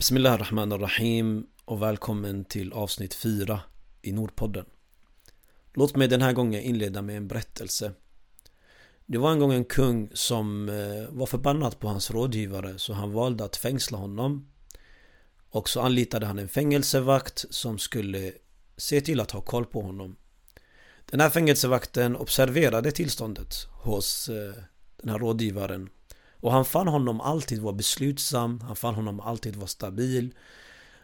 Bismillah 0.00 0.38
Rahman 0.38 0.80
Rahim 0.80 1.46
och 1.64 1.82
välkommen 1.82 2.44
till 2.44 2.72
avsnitt 2.72 3.14
4 3.14 3.60
i 4.02 4.12
Nordpodden. 4.12 4.64
Låt 5.74 5.96
mig 5.96 6.08
den 6.08 6.22
här 6.22 6.32
gången 6.32 6.62
inleda 6.62 7.02
med 7.02 7.16
en 7.16 7.28
berättelse. 7.28 7.92
Det 9.06 9.18
var 9.18 9.32
en 9.32 9.38
gång 9.38 9.52
en 9.52 9.64
kung 9.64 10.10
som 10.12 10.68
eh, 10.68 11.16
var 11.16 11.26
förbannad 11.26 11.78
på 11.78 11.88
hans 11.88 12.10
rådgivare 12.10 12.78
så 12.78 12.92
han 12.92 13.12
valde 13.12 13.44
att 13.44 13.56
fängsla 13.56 13.98
honom. 13.98 14.48
Och 15.50 15.68
så 15.68 15.80
anlitade 15.80 16.26
han 16.26 16.38
en 16.38 16.48
fängelsevakt 16.48 17.44
som 17.50 17.78
skulle 17.78 18.32
se 18.76 19.00
till 19.00 19.20
att 19.20 19.30
ha 19.30 19.40
koll 19.40 19.66
på 19.66 19.82
honom. 19.82 20.16
Den 21.04 21.20
här 21.20 21.30
fängelsevakten 21.30 22.16
observerade 22.16 22.92
tillståndet 22.92 23.54
hos 23.70 24.28
eh, 24.28 24.62
den 24.96 25.10
här 25.10 25.18
rådgivaren 25.18 25.90
och 26.40 26.52
han 26.52 26.64
fann 26.64 26.88
honom 26.88 27.20
alltid 27.20 27.60
vara 27.60 27.74
beslutsam, 27.74 28.60
han 28.60 28.76
fann 28.76 28.94
honom 28.94 29.20
alltid 29.20 29.56
vara 29.56 29.66
stabil. 29.66 30.34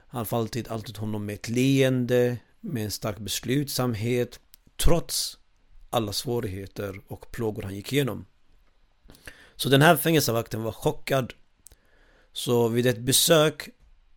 Han 0.09 0.27
fann 0.27 0.41
alltid, 0.41 0.69
alltid 0.69 0.97
honom 0.97 1.27
med 1.27 1.35
ett 1.35 1.49
leende, 1.49 2.39
med 2.61 2.85
en 2.85 2.91
stark 2.91 3.19
beslutsamhet. 3.19 4.41
Trots 4.77 5.39
alla 5.91 6.13
svårigheter 6.13 7.01
och 7.09 7.33
plågor 7.33 7.63
han 7.63 7.75
gick 7.75 7.93
igenom. 7.93 8.27
Så 9.57 9.69
den 9.69 9.83
här 9.83 9.97
fängelsevakten 9.97 10.63
var 10.63 10.73
chockad. 10.73 11.33
Så 12.33 12.69
vid 12.69 12.87
ett 12.87 12.99
besök 12.99 13.69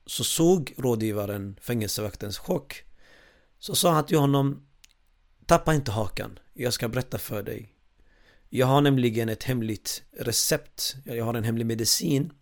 så 0.05 0.23
såg 0.23 0.73
rådgivaren 0.77 1.57
fängelsevaktens 1.61 2.37
chock. 2.37 2.83
Så 3.59 3.75
sa 3.75 3.91
han 3.91 4.05
till 4.05 4.17
honom 4.17 4.65
Tappa 5.45 5.73
inte 5.73 5.91
hakan, 5.91 6.39
jag 6.53 6.73
ska 6.73 6.87
berätta 6.87 7.17
för 7.17 7.43
dig 7.43 7.78
jag 8.49 8.67
har 8.67 8.81
nämligen 8.81 9.29
ett 9.29 9.43
hemligt 9.43 10.03
recept. 10.11 10.95
Jag 11.03 11.25
har 11.25 11.33
en 11.33 11.43
hemlig 11.43 11.65
medicin 11.65 12.33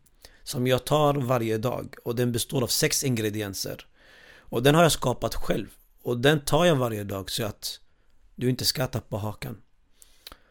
som 0.43 0.67
jag 0.67 0.85
tar 0.85 1.13
varje 1.13 1.57
dag 1.57 1.95
och 2.03 2.15
den 2.15 2.31
består 2.31 2.63
av 2.63 2.67
sex 2.67 3.03
ingredienser. 3.03 3.87
Och 4.37 4.63
den 4.63 4.75
har 4.75 4.83
jag 4.83 4.91
skapat 4.91 5.35
själv. 5.35 5.67
Och 6.01 6.17
den 6.17 6.39
tar 6.39 6.65
jag 6.65 6.75
varje 6.75 7.03
dag 7.03 7.31
så 7.31 7.45
att 7.45 7.79
du 8.35 8.49
inte 8.49 8.65
ska 8.65 8.87
tappa 8.87 9.17
hakan. 9.17 9.61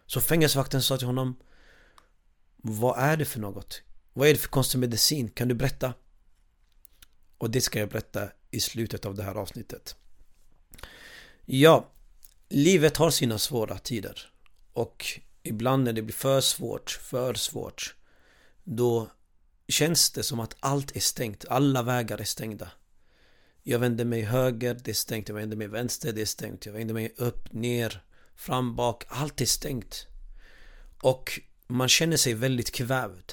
Så 0.06 0.20
fängelsevakten 0.20 0.82
sa 0.82 0.98
till 0.98 1.06
honom 1.06 1.36
Vad 2.56 2.98
är 2.98 3.16
det 3.16 3.24
för 3.24 3.40
något? 3.40 3.82
Vad 4.12 4.28
är 4.28 4.32
det 4.32 4.38
för 4.38 4.48
konstig 4.48 4.78
medicin? 4.78 5.28
Kan 5.28 5.48
du 5.48 5.54
berätta? 5.54 5.94
Och 7.38 7.50
det 7.50 7.60
ska 7.60 7.78
jag 7.78 7.88
berätta 7.88 8.28
i 8.50 8.60
slutet 8.60 9.06
av 9.06 9.14
det 9.14 9.22
här 9.22 9.34
avsnittet. 9.34 9.96
Ja, 11.44 11.90
livet 12.48 12.96
har 12.96 13.10
sina 13.10 13.38
svåra 13.38 13.78
tider. 13.78 14.32
Och 14.72 15.20
ibland 15.46 15.84
när 15.84 15.92
det 15.92 16.02
blir 16.02 16.14
för 16.14 16.40
svårt, 16.40 16.90
för 16.90 17.34
svårt 17.34 17.94
Då 18.64 19.10
känns 19.68 20.10
det 20.10 20.22
som 20.22 20.40
att 20.40 20.56
allt 20.60 20.96
är 20.96 21.00
stängt, 21.00 21.44
alla 21.48 21.82
vägar 21.82 22.20
är 22.20 22.24
stängda. 22.24 22.70
Jag 23.62 23.78
vänder 23.78 24.04
mig 24.04 24.22
höger, 24.22 24.80
det 24.84 24.90
är 24.90 24.94
stängt, 24.94 25.28
jag 25.28 25.36
vänder 25.36 25.56
mig 25.56 25.68
vänster, 25.68 26.12
det 26.12 26.20
är 26.20 26.26
stängt. 26.26 26.66
Jag 26.66 26.72
vänder 26.72 26.94
mig 26.94 27.12
upp, 27.16 27.52
ner, 27.52 28.02
fram, 28.34 28.76
bak, 28.76 29.04
allt 29.08 29.40
är 29.40 29.46
stängt. 29.46 30.06
Och 31.02 31.40
man 31.66 31.88
känner 31.88 32.16
sig 32.16 32.34
väldigt 32.34 32.72
kvävd. 32.72 33.32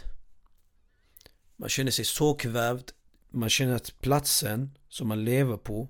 Man 1.56 1.70
känner 1.70 1.92
sig 1.92 2.06
så 2.06 2.34
kvävd. 2.34 2.92
Man 3.30 3.50
känner 3.50 3.76
att 3.76 4.00
platsen 4.00 4.78
som 4.90 5.08
man 5.08 5.26
lever 5.26 5.58
på 5.58 5.90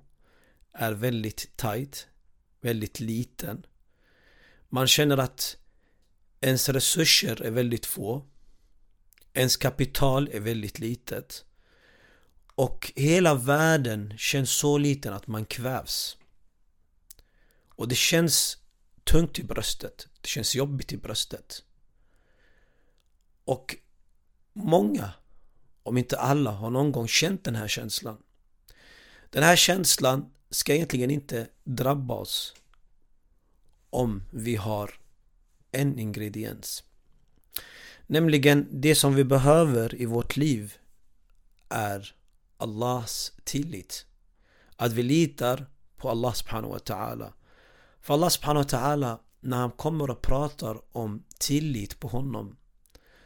är 0.73 0.91
väldigt 0.91 1.57
tight 1.57 2.07
Väldigt 2.61 2.99
liten. 2.99 3.65
Man 4.69 4.87
känner 4.87 5.17
att 5.17 5.57
Ens 6.43 6.69
resurser 6.69 7.41
är 7.41 7.51
väldigt 7.51 7.85
få. 7.85 8.25
Ens 9.33 9.57
kapital 9.57 10.29
är 10.31 10.39
väldigt 10.39 10.79
litet. 10.79 11.45
Och 12.55 12.93
hela 12.95 13.35
världen 13.35 14.13
känns 14.17 14.51
så 14.51 14.77
liten 14.77 15.13
att 15.13 15.27
man 15.27 15.45
kvävs. 15.45 16.17
Och 17.67 17.87
det 17.87 17.95
känns 17.95 18.57
tungt 19.03 19.39
i 19.39 19.43
bröstet. 19.43 20.07
Det 20.21 20.27
känns 20.27 20.55
jobbigt 20.55 20.93
i 20.93 20.97
bröstet. 20.97 21.63
Och 23.45 23.75
många, 24.53 25.11
om 25.83 25.97
inte 25.97 26.19
alla, 26.19 26.51
har 26.51 26.69
någon 26.69 26.91
gång 26.91 27.07
känt 27.07 27.43
den 27.43 27.55
här 27.55 27.67
känslan. 27.67 28.17
Den 29.29 29.43
här 29.43 29.55
känslan 29.55 30.31
ska 30.49 30.73
egentligen 30.73 31.11
inte 31.11 31.47
drabba 31.63 32.13
oss 32.13 32.53
om 33.89 34.23
vi 34.31 34.55
har 34.55 35.02
en 35.73 35.99
ingrediens. 35.99 36.83
Nämligen 38.07 38.67
det 38.71 38.95
som 38.95 39.15
vi 39.15 39.23
behöver 39.23 40.01
i 40.01 40.05
vårt 40.05 40.37
liv 40.37 40.77
är 41.69 42.15
Allahs 42.57 43.31
tillit. 43.43 44.05
Att 44.75 44.91
vi 44.91 45.03
litar 45.03 45.65
på 45.97 46.09
Allah 46.09 46.33
subhanahu 46.33 46.73
wa 46.73 46.79
ta'ala. 46.79 47.33
För 48.01 48.13
Allah 48.13 48.29
subhanahu 48.29 48.63
wa 48.63 48.79
ta'ala 48.79 49.19
när 49.39 49.57
han 49.57 49.71
kommer 49.71 50.09
och 50.09 50.21
pratar 50.21 50.97
om 50.97 51.23
tillit 51.39 51.99
på 51.99 52.07
honom 52.07 52.55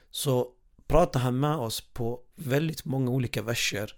så 0.10 0.52
pratar 0.88 1.20
han 1.20 1.40
med 1.40 1.56
oss 1.56 1.82
på 1.82 2.22
väldigt 2.36 2.86
många 2.86 3.12
olika 3.12 3.42
verser 3.42 3.94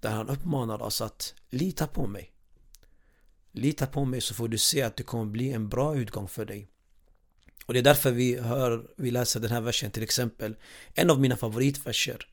där 0.00 0.10
han 0.10 0.28
uppmanar 0.28 0.82
oss 0.82 1.00
att 1.00 1.34
lita 1.50 1.86
på 1.86 2.06
mig. 2.06 2.32
Lita 3.52 3.86
på 3.86 4.04
mig 4.04 4.20
så 4.20 4.34
får 4.34 4.48
du 4.48 4.58
se 4.58 4.82
att 4.82 4.96
det 4.96 5.02
kommer 5.02 5.24
bli 5.24 5.52
en 5.52 5.68
bra 5.68 5.96
utgång 5.96 6.28
för 6.28 6.44
dig. 6.44 6.68
Och 7.66 7.74
det 7.74 7.80
är 7.80 7.82
därför 7.82 8.10
vi 8.10 8.38
hör, 8.40 8.86
vi 8.96 9.10
läser 9.10 9.40
den 9.40 9.50
här 9.50 9.60
versen 9.60 9.90
till 9.90 10.02
exempel 10.02 10.56
En 10.94 11.10
av 11.10 11.20
mina 11.20 11.36
favoritverser 11.36 12.26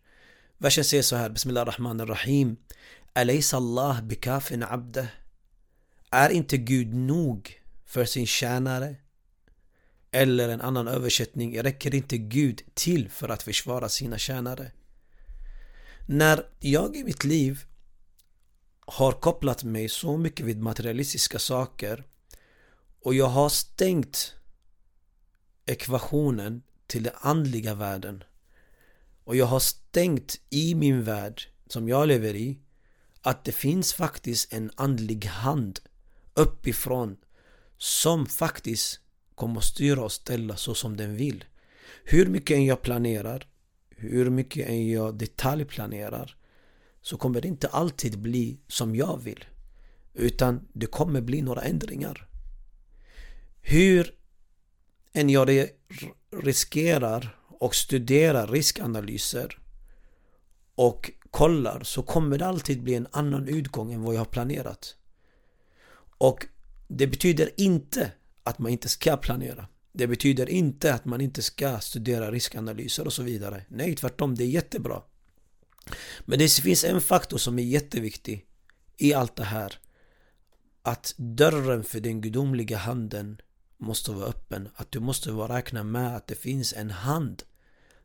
Versen 0.57 0.83
säger 0.83 1.03
så 1.03 1.15
här 1.15 1.29
Bismillah 1.29 1.65
rahman 1.65 2.07
rahim 2.07 2.57
Alaysa 3.13 3.57
Allah 3.57 4.01
bikafin 4.01 4.63
abde 4.63 5.07
Är 6.09 6.29
inte 6.29 6.57
Gud 6.57 6.93
nog 6.93 7.61
för 7.85 8.05
sin 8.05 8.27
tjänare? 8.27 8.95
Eller 10.11 10.49
en 10.49 10.61
annan 10.61 10.87
översättning 10.87 11.63
Räcker 11.63 11.95
inte 11.95 12.17
Gud 12.17 12.61
till 12.73 13.09
för 13.09 13.29
att 13.29 13.43
försvara 13.43 13.89
sina 13.89 14.17
tjänare? 14.17 14.71
När 16.07 16.45
jag 16.59 16.95
i 16.95 17.03
mitt 17.03 17.23
liv 17.23 17.65
har 18.85 19.11
kopplat 19.11 19.63
mig 19.63 19.89
så 19.89 20.17
mycket 20.17 20.45
vid 20.45 20.61
materialistiska 20.61 21.39
saker 21.39 22.03
och 23.03 23.13
jag 23.13 23.27
har 23.27 23.49
stängt 23.49 24.35
ekvationen 25.71 26.61
till 26.87 27.03
den 27.03 27.13
andliga 27.21 27.75
världen. 27.75 28.23
Och 29.23 29.35
jag 29.35 29.45
har 29.45 29.59
stängt 29.59 30.39
i 30.49 30.75
min 30.75 31.03
värld 31.03 31.41
som 31.67 31.89
jag 31.89 32.07
lever 32.07 32.35
i 32.35 32.59
att 33.21 33.45
det 33.45 33.51
finns 33.51 33.93
faktiskt 33.93 34.53
en 34.53 34.71
andlig 34.75 35.25
hand 35.25 35.79
uppifrån 36.33 37.17
som 37.77 38.25
faktiskt 38.25 38.99
kommer 39.35 39.57
att 39.57 39.63
styra 39.63 40.03
och 40.03 40.11
ställa 40.11 40.55
så 40.55 40.75
som 40.75 40.97
den 40.97 41.15
vill. 41.15 41.45
Hur 42.03 42.25
mycket 42.25 42.55
än 42.55 42.65
jag 42.65 42.81
planerar, 42.81 43.47
hur 43.89 44.29
mycket 44.29 44.69
än 44.69 44.89
jag 44.89 45.15
detaljplanerar 45.15 46.38
så 47.01 47.17
kommer 47.17 47.41
det 47.41 47.47
inte 47.47 47.67
alltid 47.67 48.19
bli 48.19 48.59
som 48.67 48.95
jag 48.95 49.21
vill. 49.23 49.45
Utan 50.13 50.67
det 50.73 50.85
kommer 50.85 51.21
bli 51.21 51.41
några 51.41 51.61
ändringar. 51.61 52.27
Hur 53.61 54.20
än 55.13 55.29
jag 55.29 55.67
riskerar 56.31 57.38
och 57.47 57.75
studerar 57.75 58.47
riskanalyser 58.47 59.59
och 60.75 61.11
kollar 61.31 61.83
så 61.83 62.03
kommer 62.03 62.38
det 62.38 62.45
alltid 62.45 62.83
bli 62.83 62.95
en 62.95 63.07
annan 63.11 63.47
utgång 63.47 63.94
än 63.94 64.01
vad 64.01 64.16
jag 64.16 64.19
har 64.19 64.25
planerat. 64.25 64.95
Och 66.17 66.45
det 66.88 67.07
betyder 67.07 67.50
inte 67.57 68.11
att 68.44 68.59
man 68.59 68.71
inte 68.71 68.89
ska 68.89 69.17
planera. 69.17 69.67
Det 69.94 70.07
betyder 70.07 70.50
inte 70.50 70.94
att 70.94 71.05
man 71.05 71.21
inte 71.21 71.41
ska 71.41 71.79
studera 71.79 72.31
riskanalyser 72.31 73.05
och 73.05 73.13
så 73.13 73.23
vidare. 73.23 73.66
Nej, 73.69 73.95
tvärtom, 73.95 74.35
det 74.35 74.44
är 74.44 74.47
jättebra. 74.47 75.01
Men 76.25 76.39
det 76.39 76.51
finns 76.51 76.83
en 76.83 77.01
faktor 77.01 77.38
som 77.38 77.59
är 77.59 77.63
jätteviktig 77.63 78.45
i 78.97 79.13
allt 79.13 79.36
det 79.36 79.44
här. 79.44 79.80
Att 80.81 81.13
dörren 81.18 81.83
för 81.83 82.00
den 82.00 82.21
gudomliga 82.21 82.77
handen 82.77 83.41
måste 83.81 84.12
vara 84.12 84.25
öppen. 84.25 84.69
Att 84.75 84.92
du 84.92 85.00
måste 85.00 85.31
vara 85.31 85.57
räkna 85.57 85.83
med 85.83 86.16
att 86.16 86.28
det 86.28 86.36
finns 86.36 86.74
en 86.74 86.92
hand 86.92 87.44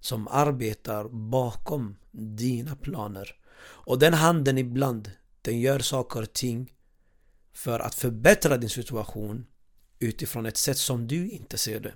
som 0.01 0.29
arbetar 0.29 1.09
bakom 1.09 1.97
dina 2.11 2.77
planer. 2.77 3.35
Och 3.59 3.99
den 3.99 4.15
handen 4.15 4.59
ibland, 4.59 5.11
den 5.43 5.61
gör 5.61 5.79
saker 5.79 6.23
och 6.23 6.33
ting 6.33 6.73
för 7.53 7.81
att 7.81 7.95
förbättra 7.95 8.57
din 8.57 8.71
situation 8.71 9.47
utifrån 9.99 10.47
ett 10.47 10.57
sätt 10.57 10.79
som 10.79 11.07
du 11.07 11.29
inte 11.29 11.59
ser 11.59 11.81
det. 11.81 11.95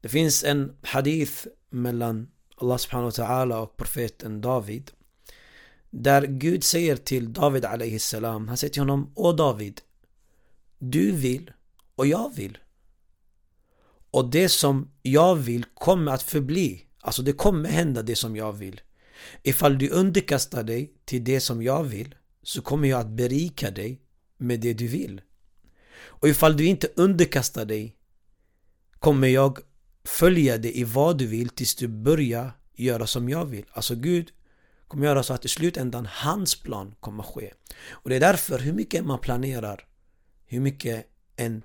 Det 0.00 0.08
finns 0.08 0.44
en 0.44 0.76
hadith 0.82 1.46
mellan 1.70 2.28
Allah 2.56 2.76
subhanahu 2.76 3.10
wa 3.10 3.24
ta'ala 3.24 3.56
och 3.56 3.76
profeten 3.76 4.40
David 4.40 4.90
där 5.90 6.26
Gud 6.26 6.64
säger 6.64 6.96
till 6.96 7.32
David 7.32 7.64
alayhi 7.64 7.98
salam, 7.98 8.48
han 8.48 8.56
säger 8.56 8.72
till 8.72 8.82
honom 8.82 9.12
Åh 9.14 9.36
David, 9.36 9.80
du 10.78 11.12
vill 11.12 11.50
och 11.96 12.06
jag 12.06 12.34
vill. 12.34 12.58
Och 14.10 14.30
det 14.30 14.48
som 14.48 14.90
jag 15.02 15.34
vill 15.34 15.64
kommer 15.64 16.12
att 16.12 16.22
förbli. 16.22 16.86
Alltså 17.00 17.22
det 17.22 17.32
kommer 17.32 17.68
hända 17.68 18.02
det 18.02 18.16
som 18.16 18.36
jag 18.36 18.52
vill. 18.52 18.80
Ifall 19.42 19.78
du 19.78 19.88
underkastar 19.88 20.62
dig 20.62 20.92
till 21.04 21.24
det 21.24 21.40
som 21.40 21.62
jag 21.62 21.84
vill 21.84 22.14
så 22.42 22.62
kommer 22.62 22.88
jag 22.88 23.00
att 23.00 23.10
berika 23.10 23.70
dig 23.70 24.00
med 24.36 24.60
det 24.60 24.72
du 24.72 24.86
vill. 24.86 25.20
Och 26.04 26.28
ifall 26.28 26.56
du 26.56 26.66
inte 26.66 26.88
underkastar 26.96 27.64
dig 27.64 27.96
kommer 28.98 29.28
jag 29.28 29.58
följa 30.04 30.58
dig 30.58 30.80
i 30.80 30.84
vad 30.84 31.18
du 31.18 31.26
vill 31.26 31.48
tills 31.48 31.74
du 31.74 31.88
börjar 31.88 32.52
göra 32.74 33.06
som 33.06 33.28
jag 33.28 33.44
vill. 33.44 33.64
Alltså 33.70 33.94
Gud 33.94 34.32
kommer 34.88 35.06
göra 35.06 35.22
så 35.22 35.34
att 35.34 35.44
i 35.44 35.48
slutändan 35.48 36.08
hans 36.10 36.62
plan 36.62 36.94
kommer 37.00 37.22
ske. 37.22 37.52
Och 37.90 38.10
det 38.10 38.16
är 38.16 38.20
därför 38.20 38.58
hur 38.58 38.72
mycket 38.72 39.04
man 39.04 39.18
planerar, 39.18 39.86
hur 40.46 40.60
mycket 40.60 41.06
en 41.36 41.62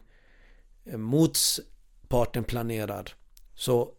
Eh, 0.89 0.97
motparten 0.97 2.43
planerar 2.43 3.15
så 3.55 3.91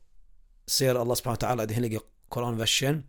ser 0.66 0.94
Allah 0.94 1.14
subhanahu 1.14 1.40
wa 1.42 1.48
ta'ala 1.48 1.62
i 1.62 1.66
den 1.66 1.74
heliga 1.74 2.00
Koranversen 2.28 3.04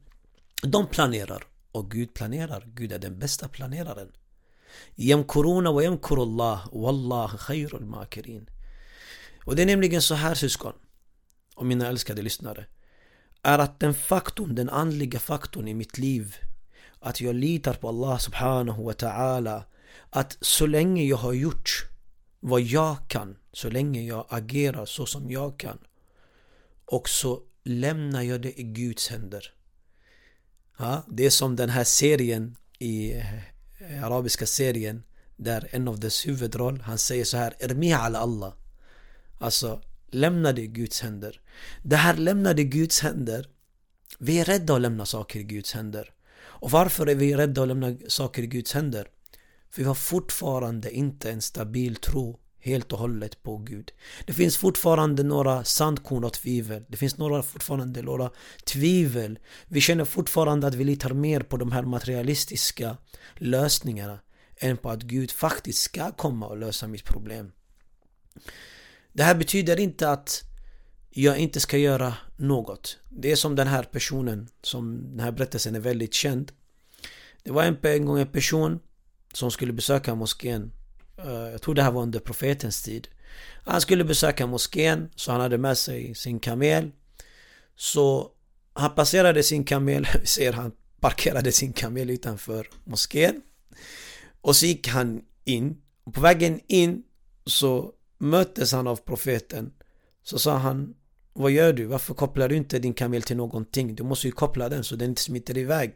de 0.62 0.88
planerar 0.88 1.44
och 1.72 1.92
Gud 1.92 2.14
planerar. 2.14 2.64
Gud 2.74 2.92
är 2.92 3.00
den 3.00 3.20
bästa 3.20 3.48
planeraren. 3.48 4.12
Yamkuruna 4.96 5.72
wa 5.72 5.84
yamkurullah 5.84 6.68
Wallah 6.72 7.38
khairul 7.38 7.86
makirin. 7.86 8.50
Och 9.46 9.56
det 9.56 9.62
är 9.62 9.66
nämligen 9.66 10.02
så 10.02 10.16
här 10.16 10.36
syskon 10.36 10.74
och 11.56 11.66
mina 11.66 11.88
älskade 11.88 12.22
lyssnare 12.22 12.66
är 13.44 13.60
att 13.60 13.80
den 13.80 13.94
faktorn, 13.94 14.56
den 14.56 14.70
andliga 14.70 15.20
faktorn 15.20 15.68
i 15.68 15.74
mitt 15.74 15.98
liv 15.98 16.36
att 17.00 17.22
jag 17.22 17.36
litar 17.36 17.74
på 17.74 17.88
Allah 17.90 18.18
subhanahu 18.18 18.84
wa 18.84 18.92
ta'ala 18.92 19.64
att 20.10 20.38
så 20.42 20.66
länge 20.66 21.04
jag 21.04 21.18
har 21.18 21.34
gjort 21.34 21.86
vad 22.40 22.62
jag 22.62 22.98
kan 23.08 23.38
så 23.54 23.70
länge 23.70 24.02
jag 24.02 24.26
agerar 24.30 24.86
så 24.86 25.06
som 25.06 25.32
jag 25.32 25.60
kan. 25.60 25.78
Och 26.86 27.10
så 27.10 27.42
lämnar 27.64 28.22
jag 28.22 28.42
det 28.42 28.60
i 28.60 28.64
Guds 28.64 29.08
händer. 29.08 29.54
Ja, 30.78 31.04
det 31.08 31.26
är 31.26 31.30
som 31.30 31.56
den 31.56 31.70
här 31.70 31.84
serien 31.84 32.56
i 32.80 33.12
eh, 33.12 34.04
arabiska 34.04 34.46
serien 34.46 35.04
där 35.36 35.68
en 35.72 35.88
av 35.88 36.00
dess 36.00 36.28
huvudroll 36.28 36.82
han 36.82 36.98
säger 36.98 37.26
så 37.26 37.38
här 37.38 37.56
Ermiha 37.60 38.00
ala 38.00 38.20
Allah. 38.20 38.54
Alltså 39.40 39.82
lämna 40.08 40.52
det 40.52 40.62
i 40.62 40.68
Guds 40.68 41.02
händer. 41.02 41.42
Det 41.84 41.96
här 41.96 42.18
lämna 42.18 42.54
det 42.54 42.62
i 42.62 42.66
Guds 42.66 43.02
händer. 43.02 43.48
Vi 44.20 44.40
är 44.40 44.46
rädda 44.46 44.76
att 44.76 44.82
lämna 44.82 45.06
saker 45.06 45.40
i 45.40 45.44
Guds 45.44 45.74
händer. 45.74 46.14
Och 46.40 46.72
varför 46.72 47.08
är 47.08 47.16
vi 47.16 47.36
rädda 47.36 47.62
att 47.62 47.68
lämna 47.68 47.96
saker 48.08 48.44
i 48.44 48.48
Guds 48.48 48.74
händer? 48.74 49.08
Vi 49.76 49.84
har 49.84 49.96
fortfarande 49.96 50.92
inte 50.92 51.32
en 51.32 51.42
stabil 51.42 51.96
tro 51.96 52.40
helt 52.60 52.94
och 52.94 53.00
hållet 53.00 53.44
på 53.44 53.58
Gud. 53.58 53.92
Det 54.26 54.34
finns 54.34 54.58
fortfarande 54.58 55.24
några 55.24 55.64
sandkorn 55.64 56.24
och 56.24 56.34
tvivel. 56.34 56.86
Det 56.88 56.98
finns 56.98 57.18
några, 57.18 57.44
fortfarande 57.44 58.02
några 58.02 58.32
tvivel. 58.66 59.40
Vi 59.68 59.82
känner 59.82 60.06
fortfarande 60.06 60.68
att 60.68 60.76
vi 60.76 60.84
litar 60.84 61.14
mer 61.14 61.40
på 61.40 61.58
de 61.58 61.72
här 61.72 61.84
materialistiska 61.84 62.98
lösningarna 63.36 64.20
än 64.58 64.78
på 64.78 64.90
att 64.90 65.02
Gud 65.02 65.32
faktiskt 65.32 65.82
ska 65.82 66.12
komma 66.12 66.48
och 66.48 66.58
lösa 66.58 66.88
mitt 66.88 67.04
problem. 67.04 67.52
Det 69.14 69.24
här 69.24 69.36
betyder 69.36 69.80
inte 69.80 70.10
att 70.10 70.44
jag 71.10 71.38
inte 71.38 71.60
ska 71.60 71.78
göra 71.78 72.14
något. 72.38 72.98
Det 73.10 73.32
är 73.32 73.36
som 73.36 73.56
den 73.56 73.68
här 73.68 73.84
personen, 73.84 74.50
som 74.62 75.10
den 75.12 75.20
här 75.20 75.32
berättelsen 75.32 75.76
är 75.76 75.80
väldigt 75.80 76.14
känd. 76.14 76.52
Det 77.44 77.52
var 77.52 77.64
en, 77.64 77.78
en 77.82 78.06
gång 78.06 78.20
en 78.20 78.28
person 78.28 78.80
som 79.34 79.52
skulle 79.52 79.74
besöka 79.74 80.16
moskén 80.16 80.72
eh, 81.18 81.52
jag 81.52 81.62
tror 81.62 81.76
det 81.76 81.84
här 81.84 81.92
var 81.92 82.02
under 82.02 82.20
profetens 82.20 82.82
tid. 82.82 83.08
Han 83.66 83.82
skulle 83.82 84.04
besöka 84.04 84.48
moskén, 84.48 85.10
så 85.16 85.32
han 85.32 85.42
hade 85.42 85.58
med 85.58 85.78
sig 85.78 86.16
sin 86.16 86.40
kamel. 86.40 86.92
Så 87.76 88.32
han 88.74 88.96
passerade 88.96 89.44
sin 89.44 89.64
kamel, 89.64 90.08
vi 90.22 90.28
ser 90.28 90.54
han 90.54 90.72
parkerade 91.00 91.52
sin 91.52 91.74
kamel 91.74 92.10
utanför 92.10 92.68
moskén. 92.84 93.42
Och 94.42 94.56
så 94.56 94.66
gick 94.66 94.88
han 94.88 95.22
in. 95.46 95.82
Och 96.04 96.14
på 96.14 96.22
vägen 96.22 96.60
in 96.68 97.04
så 97.46 97.94
möttes 98.18 98.72
han 98.72 98.88
av 98.88 98.96
profeten. 98.96 99.72
Så 100.24 100.40
sa 100.40 100.58
han 100.58 100.96
Vad 101.34 101.52
gör 101.52 101.74
du? 101.74 101.86
Varför 101.86 102.14
kopplar 102.14 102.50
du 102.50 102.56
inte 102.56 102.80
din 102.80 102.94
kamel 102.94 103.22
till 103.22 103.38
någonting? 103.38 103.96
Du 103.96 104.04
måste 104.04 104.28
ju 104.28 104.32
koppla 104.32 104.70
den 104.70 104.84
så 104.84 104.96
den 104.96 105.10
inte 105.10 105.22
smiter 105.22 105.58
iväg. 105.58 105.96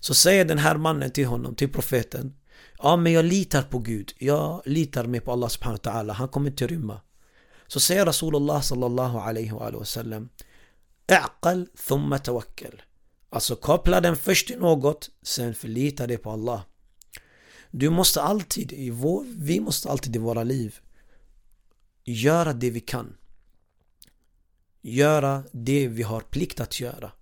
Så 0.00 0.14
säger 0.14 0.44
den 0.44 0.58
här 0.58 0.76
mannen 0.76 1.10
till 1.10 1.26
honom, 1.26 1.54
till 1.54 1.72
profeten 1.72 2.34
Ja 2.82 2.96
men 2.96 3.12
jag 3.12 3.24
litar 3.24 3.62
på 3.62 3.78
Gud. 3.78 4.12
Jag 4.18 4.62
litar 4.64 5.04
mer 5.06 5.20
på 5.20 5.32
Allah 5.32 5.48
subhanahu 5.48 5.80
wa 5.84 5.92
ta'ala. 5.92 6.12
Han 6.12 6.28
kommer 6.28 6.50
inte 6.50 6.66
rymma. 6.66 7.00
Så 7.66 7.80
säger 7.80 8.06
Rasulullah 8.06 8.60
sallallahu 8.60 9.18
alaihi 9.18 9.50
wa 9.50 9.84
sallam 9.84 10.28
A'qal 11.06 11.66
thumma 11.88 12.18
tawakkal. 12.18 12.82
Alltså 13.30 13.56
koppla 13.56 14.00
den 14.00 14.16
först 14.16 14.46
till 14.46 14.58
något, 14.58 15.10
sen 15.22 15.54
förlita 15.54 16.06
dig 16.06 16.18
på 16.18 16.30
Allah. 16.30 16.62
Du 17.70 17.90
måste 17.90 18.22
alltid, 18.22 18.72
i 18.72 18.90
vår, 18.90 19.24
vi 19.36 19.60
måste 19.60 19.90
alltid 19.90 20.16
i 20.16 20.18
våra 20.18 20.42
liv 20.42 20.78
göra 22.04 22.52
det 22.52 22.70
vi 22.70 22.80
kan. 22.80 23.16
Göra 24.82 25.44
det 25.52 25.88
vi 25.88 26.02
har 26.02 26.20
plikt 26.20 26.60
att 26.60 26.80
göra. 26.80 27.12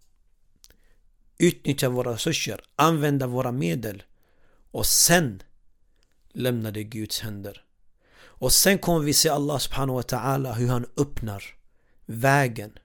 Utnyttja 1.39 1.89
våra 1.89 2.13
resurser, 2.13 2.61
använda 2.77 3.27
våra 3.27 3.53
medel 3.53 4.03
och 4.77 4.87
sen 4.87 5.43
lämnar 6.33 6.73
det 6.73 6.85
Guds 6.85 7.21
händer. 7.21 7.65
Och 8.19 8.53
sen 8.53 8.79
kommer 8.79 9.01
vi 9.01 9.15
se 9.15 9.29
Allah 9.29 9.59
subhanahu 9.59 9.97
wa 9.97 10.03
ta'ala 10.03 10.53
hur 10.53 10.69
han 10.69 10.87
öppnar 10.97 11.45
vägen. 12.07 12.79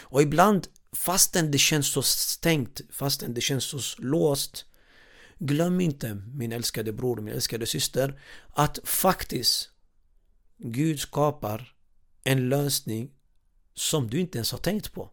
Och 0.00 0.22
ibland 0.22 0.68
fastän 0.92 1.50
det 1.50 1.58
känns 1.58 1.92
så 1.92 2.02
stängt, 2.02 2.80
fastän 2.90 3.34
det 3.34 3.40
känns 3.40 3.64
så 3.64 3.78
låst 3.98 4.64
Glöm 5.38 5.80
inte 5.80 6.14
min 6.14 6.52
älskade 6.52 6.92
bror, 6.92 7.20
min 7.20 7.34
älskade 7.34 7.66
syster 7.66 8.20
att 8.54 8.78
faktiskt 8.84 9.70
Gud 10.56 11.00
skapar 11.00 11.74
en 12.24 12.48
lösning 12.48 13.10
som 13.74 14.10
du 14.10 14.20
inte 14.20 14.38
ens 14.38 14.52
har 14.52 14.58
tänkt 14.58 14.92
på. 14.92 15.10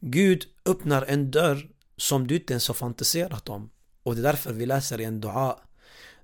Gud 0.00 0.46
öppnar 0.64 1.02
en 1.02 1.30
dörr 1.30 1.70
som 1.96 2.26
du 2.26 2.36
inte 2.36 2.52
ens 2.52 2.68
har 2.68 2.74
fantiserat 2.74 3.48
om. 3.48 3.70
Och 4.04 4.14
det 4.14 4.20
är 4.20 4.22
därför 4.22 4.52
vi 4.52 4.66
läser 4.66 5.00
i 5.00 5.04
en 5.04 5.20
dua. 5.20 5.58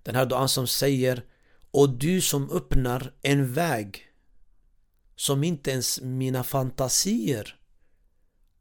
Den 0.02 0.14
här 0.14 0.26
duan 0.26 0.48
som 0.48 0.66
säger 0.66 1.24
Och 1.70 1.88
du 1.88 2.20
som 2.20 2.50
öppnar 2.50 3.12
en 3.22 3.52
väg 3.52 4.06
Som 5.16 5.44
inte 5.44 5.70
ens 5.70 6.00
mina 6.00 6.44
fantasier 6.44 7.56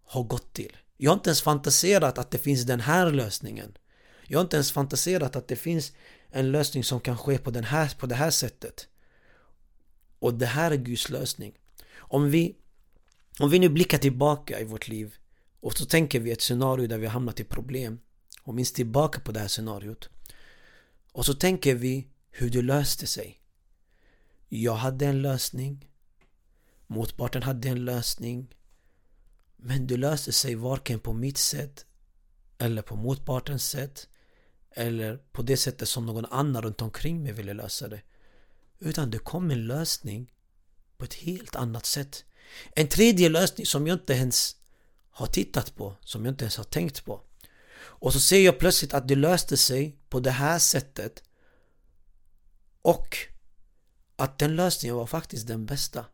har 0.03 0.23
gått 0.23 0.53
till. 0.53 0.77
Jag 0.97 1.11
har 1.11 1.15
inte 1.15 1.29
ens 1.29 1.41
fantiserat 1.41 2.17
att 2.17 2.31
det 2.31 2.37
finns 2.37 2.63
den 2.63 2.79
här 2.79 3.11
lösningen. 3.11 3.77
Jag 4.27 4.39
har 4.39 4.43
inte 4.43 4.55
ens 4.55 4.71
fantiserat 4.71 5.35
att 5.35 5.47
det 5.47 5.55
finns 5.55 5.91
en 6.29 6.51
lösning 6.51 6.83
som 6.83 6.99
kan 6.99 7.17
ske 7.17 7.37
på, 7.37 7.51
den 7.51 7.63
här, 7.63 7.93
på 7.99 8.05
det 8.05 8.15
här 8.15 8.31
sättet. 8.31 8.87
Och 10.19 10.33
det 10.33 10.45
här 10.45 10.71
är 10.71 10.75
Guds 10.75 11.09
lösning. 11.09 11.53
Om 11.97 12.31
vi, 12.31 12.55
om 13.39 13.49
vi 13.49 13.59
nu 13.59 13.69
blickar 13.69 13.97
tillbaka 13.97 14.59
i 14.59 14.63
vårt 14.63 14.87
liv 14.87 15.15
och 15.59 15.77
så 15.77 15.85
tänker 15.85 16.19
vi 16.19 16.31
ett 16.31 16.41
scenario 16.41 16.87
där 16.87 16.97
vi 16.97 17.05
har 17.05 17.13
hamnat 17.13 17.39
i 17.39 17.43
problem 17.43 17.99
och 18.49 18.55
minns 18.55 18.73
tillbaka 18.73 19.19
på 19.19 19.31
det 19.31 19.39
här 19.39 19.47
scenariot. 19.47 20.09
Och 21.11 21.25
så 21.25 21.33
tänker 21.33 21.75
vi 21.75 22.07
hur 22.31 22.49
det 22.49 22.61
löste 22.61 23.07
sig. 23.07 23.41
Jag 24.47 24.75
hade 24.75 25.05
en 25.05 25.21
lösning. 25.21 25.89
Motparten 26.87 27.43
hade 27.43 27.69
en 27.69 27.85
lösning. 27.85 28.55
Men 29.57 29.87
det 29.87 29.97
löste 29.97 30.31
sig 30.31 30.55
varken 30.55 30.99
på 30.99 31.13
mitt 31.13 31.37
sätt 31.37 31.85
eller 32.57 32.81
på 32.81 32.95
motpartens 32.95 33.69
sätt 33.69 34.07
eller 34.71 35.17
på 35.17 35.41
det 35.41 35.57
sättet 35.57 35.89
som 35.89 36.05
någon 36.05 36.25
annan 36.25 36.61
runt 36.61 36.81
omkring 36.81 37.23
mig 37.23 37.31
ville 37.31 37.53
lösa 37.53 37.87
det. 37.87 38.01
Utan 38.79 39.11
det 39.11 39.19
kom 39.19 39.51
en 39.51 39.67
lösning 39.67 40.33
på 40.97 41.05
ett 41.05 41.13
helt 41.13 41.55
annat 41.55 41.85
sätt. 41.85 42.23
En 42.71 42.87
tredje 42.87 43.29
lösning 43.29 43.65
som 43.65 43.87
jag 43.87 43.95
inte 43.95 44.13
ens 44.13 44.55
har 45.09 45.27
tittat 45.27 45.75
på, 45.75 45.95
som 46.01 46.25
jag 46.25 46.31
inte 46.31 46.43
ens 46.43 46.57
har 46.57 46.63
tänkt 46.63 47.05
på. 47.05 47.23
Och 47.89 48.13
så 48.13 48.19
ser 48.19 48.45
jag 48.45 48.59
plötsligt 48.59 48.93
att 48.93 49.07
det 49.07 49.15
löste 49.15 49.57
sig 49.57 49.97
på 50.09 50.19
det 50.19 50.31
här 50.31 50.59
sättet 50.59 51.23
och 52.81 53.17
att 54.15 54.37
den 54.37 54.55
lösningen 54.55 54.95
var 54.95 55.05
faktiskt 55.05 55.47
den 55.47 55.65
bästa. 55.65 56.05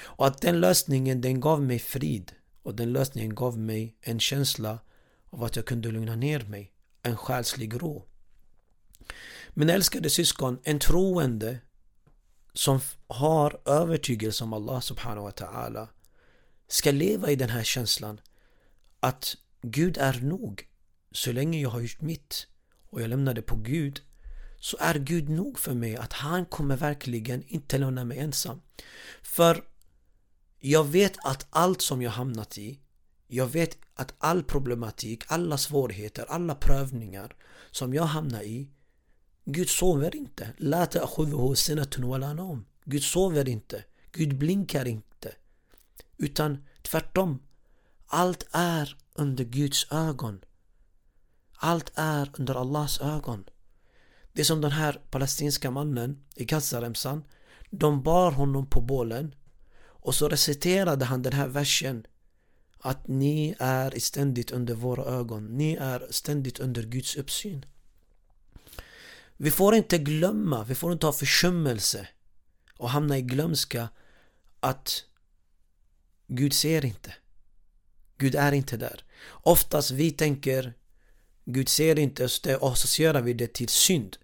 Och 0.00 0.26
att 0.26 0.40
den 0.40 0.60
lösningen 0.60 1.20
den 1.20 1.40
gav 1.40 1.62
mig 1.62 1.78
frid 1.78 2.32
och 2.62 2.74
den 2.74 2.92
lösningen 2.92 3.34
gav 3.34 3.58
mig 3.58 3.96
en 4.00 4.20
känsla 4.20 4.78
av 5.30 5.44
att 5.44 5.56
jag 5.56 5.66
kunde 5.66 5.90
lugna 5.90 6.16
ner 6.16 6.40
mig. 6.40 6.72
En 7.02 7.16
själslig 7.16 7.82
ro. 7.82 8.06
Men 9.50 9.70
älskade 9.70 10.10
syskon, 10.10 10.58
en 10.64 10.78
troende 10.78 11.58
som 12.54 12.80
har 13.06 13.60
övertygelse 13.64 14.44
om 14.44 14.52
Allah 14.52 14.80
subhanahu 14.80 15.24
wa 15.24 15.30
ta'ala 15.30 15.88
ska 16.68 16.90
leva 16.90 17.30
i 17.30 17.36
den 17.36 17.50
här 17.50 17.62
känslan 17.62 18.20
att 19.00 19.36
Gud 19.62 19.98
är 19.98 20.20
nog 20.20 20.68
så 21.12 21.32
länge 21.32 21.60
jag 21.60 21.70
har 21.70 21.80
gjort 21.80 22.00
mitt 22.00 22.46
och 22.90 23.02
jag 23.02 23.08
lämnar 23.10 23.34
det 23.34 23.42
på 23.42 23.56
Gud 23.56 24.02
så 24.58 24.76
är 24.80 24.94
Gud 24.94 25.28
nog 25.28 25.58
för 25.58 25.74
mig 25.74 25.96
att 25.96 26.12
han 26.12 26.46
kommer 26.46 26.76
verkligen 26.76 27.42
inte 27.46 27.78
lämna 27.78 28.04
mig 28.04 28.18
ensam. 28.18 28.60
För 29.22 29.64
jag 30.58 30.84
vet 30.84 31.18
att 31.24 31.46
allt 31.50 31.82
som 31.82 32.02
jag 32.02 32.10
hamnat 32.10 32.58
i 32.58 32.80
Jag 33.26 33.46
vet 33.46 33.78
att 33.94 34.14
all 34.18 34.42
problematik, 34.42 35.24
alla 35.26 35.58
svårigheter, 35.58 36.26
alla 36.28 36.54
prövningar 36.54 37.36
som 37.70 37.94
jag 37.94 38.02
hamnar 38.02 38.42
i 38.42 38.68
Gud 39.44 39.68
sover 39.68 40.16
inte. 40.16 40.48
La 40.56 40.86
ta'khudhuhu 40.86 41.54
sinatun 41.54 42.08
wala 42.08 42.34
nawm. 42.34 42.64
Gud 42.84 43.02
sover 43.02 43.48
inte. 43.48 43.84
Gud 44.12 44.38
blinkar 44.38 44.88
inte. 44.88 45.34
Utan 46.16 46.64
tvärtom. 46.82 47.42
Allt 48.06 48.46
är 48.52 48.96
under 49.14 49.44
Guds 49.44 49.92
ögon. 49.92 50.40
Allt 51.64 51.92
är 51.94 52.30
under 52.38 52.54
Allahs 52.54 53.00
ögon. 53.00 53.44
Det 54.32 54.40
är 54.40 54.44
som 54.44 54.60
den 54.60 54.70
här 54.70 55.00
palestinska 55.10 55.70
mannen 55.70 56.24
i 56.34 56.44
Gazaremsan. 56.44 57.24
De 57.70 58.02
bar 58.02 58.32
honom 58.32 58.66
på 58.66 58.80
bålen 58.80 59.34
och 59.82 60.14
så 60.14 60.28
reciterade 60.28 61.04
han 61.04 61.22
den 61.22 61.32
här 61.32 61.48
versen 61.48 62.06
att 62.78 63.08
ni 63.08 63.54
är 63.58 63.98
ständigt 63.98 64.50
under 64.50 64.74
våra 64.74 65.04
ögon. 65.04 65.46
Ni 65.46 65.74
är 65.74 66.06
ständigt 66.10 66.60
under 66.60 66.82
Guds 66.82 67.16
uppsyn. 67.16 67.64
Vi 69.36 69.50
får 69.50 69.74
inte 69.74 69.98
glömma, 69.98 70.64
vi 70.64 70.74
får 70.74 70.92
inte 70.92 71.06
ha 71.06 71.12
försummelse 71.12 72.08
och 72.78 72.90
hamna 72.90 73.18
i 73.18 73.22
glömska 73.22 73.88
att 74.60 75.04
Gud 76.26 76.52
ser 76.52 76.84
inte. 76.84 77.14
Gud 78.18 78.34
är 78.34 78.52
inte 78.52 78.76
där. 78.76 79.04
Oftast 79.28 79.90
vi 79.90 80.10
tänker 80.10 80.74
Gud 81.44 81.68
ser 81.68 81.98
inte 81.98 82.28
och 82.60 82.72
associerar 82.72 83.22
vi 83.22 83.32
det 83.32 83.52
till 83.52 83.68
synd. 83.68 84.16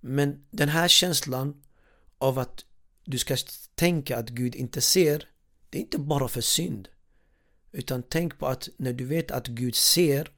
Men 0.00 0.44
den 0.50 0.68
här 0.68 0.88
känslan 0.88 1.62
av 2.18 2.38
att 2.38 2.64
du 3.04 3.18
ska 3.18 3.36
tänka 3.74 4.18
att 4.18 4.28
Gud 4.28 4.54
inte 4.54 4.80
ser, 4.80 5.28
det 5.70 5.78
är 5.78 5.82
inte 5.82 5.98
bara 5.98 6.28
för 6.28 6.40
synd. 6.40 6.88
Utan 7.72 8.02
tänk 8.02 8.38
på 8.38 8.46
att 8.46 8.68
när 8.76 8.92
du 8.92 9.04
vet 9.04 9.30
att 9.30 9.46
Gud 9.46 9.74
ser 9.74 10.30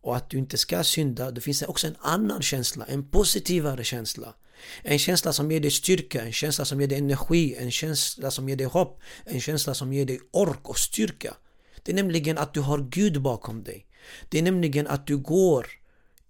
och 0.00 0.16
att 0.16 0.30
du 0.30 0.38
inte 0.38 0.58
ska 0.58 0.84
synda, 0.84 1.30
då 1.30 1.40
finns 1.40 1.60
det 1.60 1.66
också 1.66 1.86
en 1.86 1.96
annan 2.00 2.42
känsla, 2.42 2.84
en 2.84 3.08
positivare 3.08 3.84
känsla. 3.84 4.34
En 4.82 4.98
känsla 4.98 5.32
som 5.32 5.52
ger 5.52 5.60
dig 5.60 5.70
styrka, 5.70 6.22
en 6.22 6.32
känsla 6.32 6.64
som 6.64 6.80
ger 6.80 6.88
dig 6.88 6.98
energi, 6.98 7.54
en 7.54 7.70
känsla 7.70 8.30
som 8.30 8.48
ger 8.48 8.56
dig 8.56 8.66
hopp, 8.66 9.00
en 9.24 9.40
känsla 9.40 9.74
som 9.74 9.92
ger 9.92 10.06
dig 10.06 10.20
ork 10.30 10.68
och 10.68 10.78
styrka. 10.78 11.36
Det 11.82 11.92
är 11.92 11.96
nämligen 11.96 12.38
att 12.38 12.54
du 12.54 12.60
har 12.60 12.78
Gud 12.78 13.22
bakom 13.22 13.64
dig. 13.64 13.85
Det 14.28 14.38
är 14.38 14.42
nämligen 14.42 14.86
att 14.86 15.06
du 15.06 15.16
går, 15.16 15.66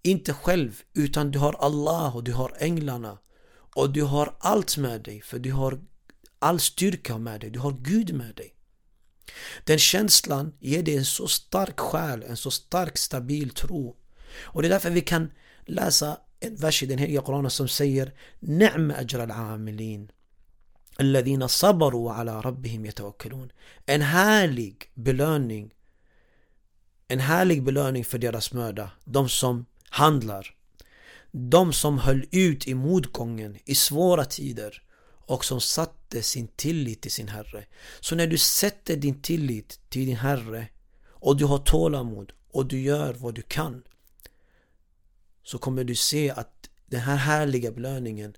inte 0.02 0.32
själv, 0.32 0.82
utan 0.94 1.30
du 1.30 1.38
har 1.38 1.52
Allah 1.52 2.16
och 2.16 2.24
du 2.24 2.32
har 2.32 2.52
änglarna. 2.58 3.18
Och 3.74 3.90
du 3.90 4.02
har 4.02 4.36
allt 4.40 4.76
med 4.76 5.02
dig, 5.02 5.20
för 5.20 5.38
du 5.38 5.52
har 5.52 5.80
all 6.38 6.60
styrka 6.60 7.18
med 7.18 7.40
dig, 7.40 7.50
du 7.50 7.58
har 7.58 7.72
Gud 7.72 8.14
med 8.14 8.34
dig. 8.34 8.54
Den 9.64 9.78
känslan 9.78 10.52
ger 10.60 10.82
dig 10.82 10.96
en 10.96 11.04
så 11.04 11.28
stark 11.28 11.80
själ, 11.80 12.22
en 12.22 12.36
så 12.36 12.50
stark 12.50 12.98
stabil 12.98 13.50
tro. 13.50 13.96
Och 14.42 14.62
det 14.62 14.68
är 14.68 14.70
därför 14.70 14.90
vi 14.90 15.00
kan 15.00 15.30
läsa 15.66 16.18
en 16.40 16.56
vers 16.56 16.82
i 16.82 16.86
den 16.86 16.98
heliga 16.98 17.20
Koranen 17.20 17.50
som 17.50 17.68
säger 17.68 18.14
Ni'ma 18.40 18.94
ajra 18.94 19.22
al-amilin 19.22 20.10
alladhina 20.98 21.48
sabaru 21.48 22.08
ala 22.08 22.40
rabbihim 22.40 22.84
yatawakkalun 22.84 23.52
En 23.86 24.02
härlig 24.02 24.90
belöning 24.94 25.74
En 27.07 27.19
härlig 27.19 27.63
belöning 27.63 28.05
för 28.05 28.17
deras 28.17 28.53
möda 28.53 28.91
De 29.03 29.29
som 29.29 29.65
handlar 29.89 30.55
De 31.31 31.73
som 31.73 31.97
höll 31.97 32.25
ut 32.31 32.67
i 32.67 32.73
motgången 32.73 33.57
i 33.65 33.75
svåra 33.75 34.25
tider 34.25 34.83
och 35.25 35.45
som 35.45 35.61
satte 35.61 36.23
sin 36.23 36.47
tillit 36.47 37.01
till 37.01 37.11
sin 37.11 37.27
Herre. 37.27 37.65
Så 37.99 38.15
när 38.15 38.27
du 38.27 38.37
sätter 38.37 38.95
din 38.95 39.21
tillit 39.21 39.79
till 39.89 40.05
din 40.05 40.15
Herre 40.15 40.67
och 41.07 41.37
du 41.37 41.45
har 41.45 41.57
tålamod 41.57 42.31
och 42.51 42.65
du 42.65 42.81
gör 42.81 43.13
vad 43.13 43.35
du 43.35 43.41
kan 43.41 43.83
så 45.43 45.57
kommer 45.57 45.83
du 45.83 45.95
se 45.95 46.31
att 46.31 46.69
den 46.85 46.99
här 46.99 47.15
härliga 47.15 47.71
belöningen 47.71 48.33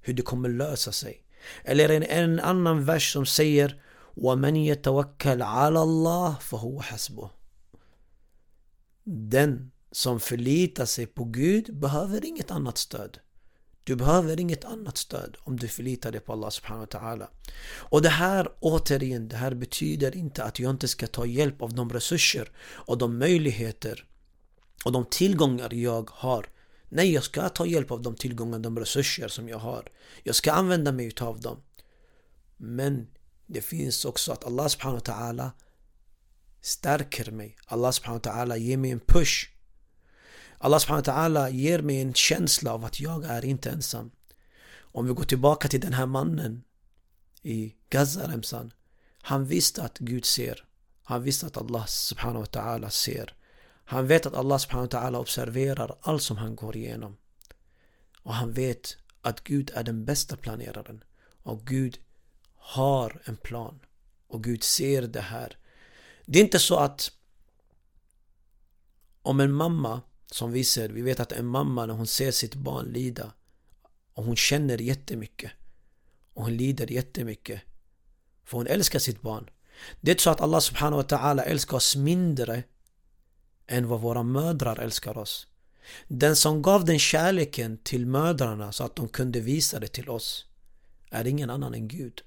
hur 0.00 0.14
det 0.14 0.22
kommer 0.22 0.48
lösa 0.48 0.92
sig. 0.92 1.24
Eller 1.64 1.88
en, 1.88 2.02
en 2.02 2.40
annan 2.40 2.84
vers 2.84 3.12
som 3.12 3.26
säger 3.26 3.82
وَمَنْ 4.14 4.56
يَتَوَكَّلْ 4.56 5.42
عَلَى 5.42 5.78
اللَّهِ 5.78 6.34
فَهُوَ 6.40 6.82
حَسْبُهُ 6.82 7.30
den 9.03 9.71
som 9.91 10.19
förlitar 10.19 10.85
sig 10.85 11.05
på 11.05 11.23
Gud 11.23 11.77
behöver 11.77 12.25
inget 12.25 12.51
annat 12.51 12.77
stöd. 12.77 13.19
Du 13.83 13.95
behöver 13.95 14.39
inget 14.39 14.65
annat 14.65 14.97
stöd 14.97 15.37
om 15.39 15.57
du 15.59 15.67
förlitar 15.67 16.11
dig 16.11 16.21
på 16.21 16.33
Allah 16.33 16.49
subhanahu 16.49 16.85
wa 16.91 16.99
ta'ala. 16.99 17.27
Och 17.65 18.01
det 18.01 18.09
här 18.09 18.47
återigen, 18.59 19.27
det 19.27 19.35
här 19.35 19.53
betyder 19.53 20.15
inte 20.15 20.43
att 20.43 20.59
jag 20.59 20.71
inte 20.71 20.87
ska 20.87 21.07
ta 21.07 21.25
hjälp 21.25 21.61
av 21.61 21.73
de 21.73 21.89
resurser 21.89 22.51
och 22.59 22.97
de 22.97 23.17
möjligheter 23.17 24.05
och 24.85 24.91
de 24.91 25.05
tillgångar 25.05 25.73
jag 25.73 26.09
har. 26.13 26.45
Nej, 26.89 27.13
jag 27.13 27.23
ska 27.23 27.49
ta 27.49 27.65
hjälp 27.65 27.91
av 27.91 28.01
de 28.01 28.15
tillgångar, 28.15 28.59
de 28.59 28.79
resurser 28.79 29.27
som 29.27 29.49
jag 29.49 29.57
har. 29.57 29.91
Jag 30.23 30.35
ska 30.35 30.51
använda 30.51 30.91
mig 30.91 31.05
utav 31.05 31.39
dem. 31.41 31.57
Men 32.57 33.07
det 33.45 33.61
finns 33.61 34.05
också 34.05 34.31
att 34.31 34.43
Allah 34.43 34.67
subhanahu 34.67 35.01
wa 35.05 35.13
ta'ala 35.13 35.51
stärker 36.63 37.31
mig. 37.31 37.57
Allah 37.65 37.91
subhanahu 37.91 38.21
wa 38.23 38.31
ta'ala 38.31 38.57
ger 38.57 38.77
mig 38.77 38.91
en 38.91 38.99
push 38.99 39.53
Allah 40.63 40.79
subhanahu 40.79 41.03
wa 41.07 41.13
ta'ala 41.13 41.49
ger 41.49 41.81
mig 41.81 42.01
en 42.01 42.13
känsla 42.13 42.73
av 42.73 42.85
att 42.85 42.99
jag 42.99 43.25
är 43.25 43.45
inte 43.45 43.69
ensam. 43.69 44.11
Om 44.79 45.07
vi 45.07 45.13
går 45.13 45.23
tillbaka 45.23 45.67
till 45.67 45.79
den 45.79 45.93
här 45.93 46.05
mannen 46.05 46.63
i 47.41 47.75
Gazaremsan. 47.89 48.73
Han 49.21 49.45
visste 49.45 49.83
att 49.83 49.97
Gud 49.97 50.25
ser. 50.25 50.65
Han 51.03 51.23
visste 51.23 51.45
att 51.45 51.57
Allah 51.57 51.85
subhanahu 51.85 52.39
wa 52.39 52.45
ta'ala 52.45 52.89
ser. 52.89 53.35
Han 53.85 54.07
vet 54.07 54.25
att 54.25 54.33
Allah 54.33 54.57
subhanahu 54.57 54.89
wa 54.91 54.99
ta'ala 54.99 55.17
observerar 55.17 55.97
allt 56.01 56.23
som 56.23 56.37
han 56.37 56.55
går 56.55 56.77
igenom. 56.77 57.17
Och 58.21 58.33
han 58.33 58.53
vet 58.53 58.97
att 59.21 59.43
Gud 59.43 59.71
är 59.75 59.83
den 59.83 60.05
bästa 60.05 60.37
planeraren. 60.37 61.03
Och 61.43 61.65
Gud 61.65 61.99
har 62.55 63.21
en 63.25 63.37
plan. 63.37 63.79
Och 64.27 64.43
Gud 64.43 64.63
ser 64.63 65.01
det 65.01 65.21
här. 65.21 65.57
Det 66.25 66.39
är 66.39 66.43
inte 66.43 66.59
så 66.59 66.75
att 66.75 67.11
om 69.21 69.39
en 69.39 69.53
mamma 69.53 70.01
som 70.31 70.51
vi 70.51 70.63
ser, 70.63 70.89
vi 70.89 71.01
vet 71.01 71.19
att 71.19 71.31
en 71.31 71.45
mamma 71.45 71.85
när 71.85 71.93
hon 71.93 72.07
ser 72.07 72.31
sitt 72.31 72.55
barn 72.55 72.85
lida 72.85 73.33
och 74.13 74.23
hon 74.23 74.35
känner 74.35 74.77
jättemycket 74.77 75.51
och 76.33 76.43
hon 76.43 76.57
lider 76.57 76.91
jättemycket 76.91 77.61
för 78.43 78.57
hon 78.57 78.67
älskar 78.67 78.99
sitt 78.99 79.21
barn. 79.21 79.49
Det 80.01 80.11
är 80.11 80.13
inte 80.13 80.23
så 80.23 80.29
att 80.29 80.41
Allah 80.41 80.59
subhanahu 80.59 81.03
wa 81.03 81.17
ta'ala 81.17 81.41
älskar 81.41 81.77
oss 81.77 81.95
mindre 81.95 82.63
än 83.67 83.87
vad 83.87 84.01
våra 84.01 84.23
mödrar 84.23 84.79
älskar 84.79 85.17
oss. 85.17 85.47
Den 86.07 86.35
som 86.35 86.61
gav 86.61 86.85
den 86.85 86.99
kärleken 86.99 87.77
till 87.77 88.05
mödrarna 88.05 88.71
så 88.71 88.83
att 88.83 88.95
de 88.95 89.09
kunde 89.09 89.39
visa 89.39 89.79
det 89.79 89.87
till 89.87 90.09
oss 90.09 90.45
är 91.09 91.27
ingen 91.27 91.49
annan 91.49 91.73
än 91.73 91.87
Gud. 91.87 92.21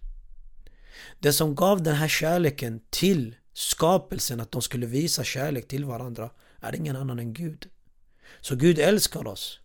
Den 1.19 1.35
som 1.35 1.55
gav 1.55 1.83
den 1.83 1.95
här 1.95 2.09
kärleken 2.09 2.81
till 2.91 3.35
skapelsen 3.57 4.41
att 4.41 4.53
de 4.53 4.63
skulle 4.63 4.87
visa 4.87 5.25
kärlek 5.25 5.69
till 5.69 5.85
varandra 5.85 6.31
är 6.61 6.75
ingen 6.75 6.97
annan 6.97 7.19
än 7.19 7.33
Gud. 7.33 7.69
Så 8.41 8.57
Gud 8.57 8.79
älskar 8.79 9.27
oss. 9.27 9.61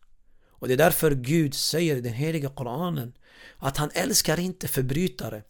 Och 0.48 0.67
det 0.67 0.74
är 0.74 0.77
därför 0.77 1.12
Gud 1.12 1.53
säger 1.53 1.95
i 1.95 2.01
den 2.01 2.13
heliga 2.13 2.50
Koranen 2.50 3.13
att 3.57 3.77
han 3.77 3.89
älskar 3.93 4.39
inte 4.39 4.67
förbrytare. 4.67 5.43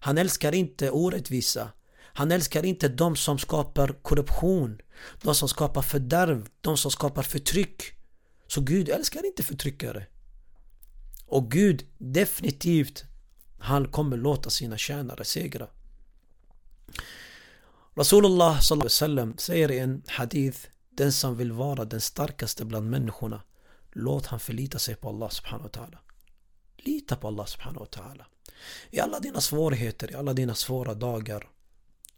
Han 0.00 0.18
älskar 0.18 0.54
inte 0.54 0.90
orättvisa. 0.90 1.72
Han 2.00 2.32
älskar 2.32 2.64
inte 2.64 2.88
de 2.88 3.16
som 3.16 3.38
skapar 3.38 3.88
korruption, 4.02 4.80
de 5.22 5.34
som 5.34 5.48
skapar 5.48 5.82
fördärv, 5.82 6.48
de 6.60 6.76
som 6.76 6.90
skapar 6.90 7.22
förtryck. 7.22 7.82
Så 8.46 8.60
Gud 8.60 8.88
älskar 8.88 9.26
inte 9.26 9.42
förtryckare. 9.42 10.06
Och 11.26 11.50
Gud 11.50 11.86
definitivt, 11.98 13.04
han 13.58 13.88
kommer 13.88 14.16
låta 14.16 14.50
sina 14.50 14.78
tjänare 14.78 15.24
segra. 15.24 15.68
Rasulullah 17.98 18.60
sallam 18.60 19.38
säger 19.38 19.70
i 19.70 19.78
en 19.78 20.02
hadith 20.06 20.58
den 20.90 21.12
som 21.12 21.36
vill 21.36 21.52
vara 21.52 21.84
den 21.84 22.00
starkaste 22.00 22.64
bland 22.64 22.90
människorna 22.90 23.42
Låt 23.92 24.26
han 24.26 24.40
förlita 24.40 24.78
sig 24.78 24.94
på 24.94 25.08
Allah 25.08 25.28
subhanahu 25.30 25.62
wa 25.62 25.70
ta'ala. 25.82 25.98
Lita 26.76 27.16
på 27.16 27.28
Allah 27.28 27.46
subhanahu 27.46 27.80
wa 27.80 27.86
ta'ala. 27.86 28.24
I 28.90 29.00
alla 29.00 29.20
dina 29.20 29.40
svårigheter, 29.40 30.10
i 30.10 30.14
alla 30.14 30.32
dina 30.32 30.54
svåra 30.54 30.94
dagar 30.94 31.50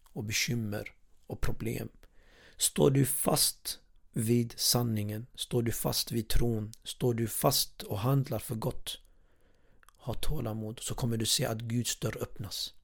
och 0.03 0.25
bekymmer 0.25 0.95
och 1.27 1.41
problem 1.41 1.89
Står 2.57 2.91
du 2.91 3.05
fast 3.07 3.79
vid 4.13 4.55
sanningen 4.57 5.27
Står 5.35 5.63
du 5.63 5.73
fast 5.73 6.13
vid 6.13 6.29
tron 6.29 6.73
Står 6.85 7.15
du 7.15 7.27
fast 7.27 7.83
och 7.83 7.99
handlar 7.99 8.39
för 8.39 8.55
gott 8.55 8.99
Ha 9.97 10.15
tålamod 10.15 10.79
så 10.83 10.95
kommer 10.95 11.17
du 11.17 11.27
se 11.27 11.47
att 11.47 11.59
Guds 11.61 12.01
dörr 12.01 12.17
öppnas. 12.21 12.75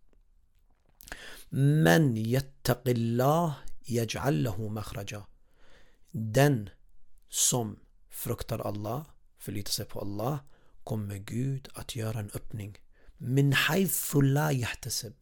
Men 1.49 2.17
yattaqillah 2.17 3.55
makhraja 4.71 5.27
den 6.17 6.71
som 7.29 7.79
fruktar 8.11 8.59
Allah, 8.59 9.05
förlitar 9.39 9.71
sig 9.71 9.85
på 9.85 10.01
Allah, 10.01 10.39
kommer 10.85 11.17
Gud 11.17 11.69
att 11.75 11.97
göra 11.97 12.19
en 12.19 12.31
öppning. 12.35 12.79
Min 13.17 13.55
yahtasib. 14.53 15.13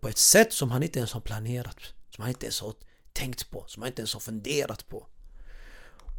På 0.00 0.08
ett 0.08 0.18
sätt 0.18 0.52
som 0.52 0.70
han 0.70 0.82
inte 0.82 0.98
ens 0.98 1.12
har 1.12 1.20
planerat. 1.20 1.76
Som 2.10 2.22
han 2.22 2.28
inte 2.28 2.46
ens 2.46 2.60
har 2.60 2.74
tänkt 3.12 3.50
på, 3.50 3.64
som 3.68 3.82
han 3.82 3.88
inte 3.88 4.02
ens 4.02 4.12
har 4.12 4.20
funderat 4.20 4.88
på. 4.88 5.06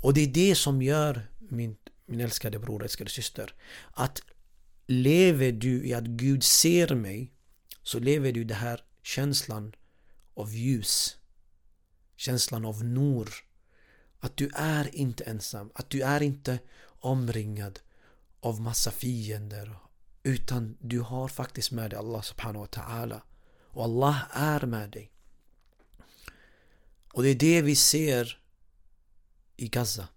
Och 0.01 0.13
det 0.13 0.21
är 0.21 0.27
det 0.27 0.55
som 0.55 0.81
gör, 0.81 1.27
min, 1.39 1.77
min 2.05 2.19
älskade 2.19 2.59
bror, 2.59 2.83
älskade 2.83 3.09
syster, 3.09 3.53
att 3.91 4.21
lever 4.87 5.51
du 5.51 5.87
i 5.87 5.93
att 5.93 6.03
Gud 6.03 6.43
ser 6.43 6.95
mig, 6.95 7.34
så 7.85 7.99
lever 7.99 8.31
du 8.31 8.43
den 8.43 8.57
här 8.57 8.83
känslan 9.01 9.75
av 10.33 10.53
ljus. 10.53 11.17
Känslan 12.15 12.65
av 12.65 12.83
nor. 12.83 13.29
Att 14.19 14.37
du 14.37 14.49
är 14.55 14.95
inte 14.95 15.23
ensam, 15.23 15.71
att 15.75 15.89
du 15.89 16.01
är 16.01 16.21
inte 16.21 16.59
omringad 16.99 17.79
av 18.39 18.61
massa 18.61 18.91
fiender. 18.91 19.77
Utan 20.23 20.77
du 20.79 20.99
har 20.99 21.27
faktiskt 21.27 21.71
med 21.71 21.89
dig 21.89 21.99
Allah 21.99 22.21
subhanahu 22.21 22.59
wa 22.59 22.67
ta'ala. 22.67 23.21
Och 23.67 23.83
Allah 23.83 24.23
är 24.31 24.65
med 24.65 24.89
dig. 24.89 25.11
Och 27.13 27.23
det 27.23 27.29
är 27.29 27.35
det 27.35 27.61
vi 27.61 27.75
ser 27.75 28.41
i 29.57 29.67
Gaza. 29.67 30.07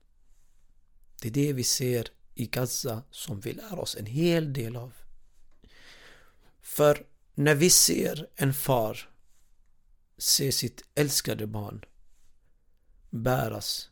Det 1.22 1.28
är 1.28 1.32
det 1.32 1.52
vi 1.52 1.64
ser 1.64 2.08
i 2.34 2.46
Gaza 2.46 3.02
som 3.10 3.40
vi 3.40 3.52
lär 3.52 3.78
oss 3.78 3.96
en 3.96 4.06
hel 4.06 4.52
del 4.52 4.76
av. 4.76 4.92
För 6.60 7.06
när 7.38 7.54
vi 7.54 7.70
ser 7.70 8.28
en 8.36 8.54
far 8.54 9.10
se 10.18 10.52
sitt 10.52 10.82
älskade 10.94 11.46
barn 11.46 11.84
bäras 13.10 13.90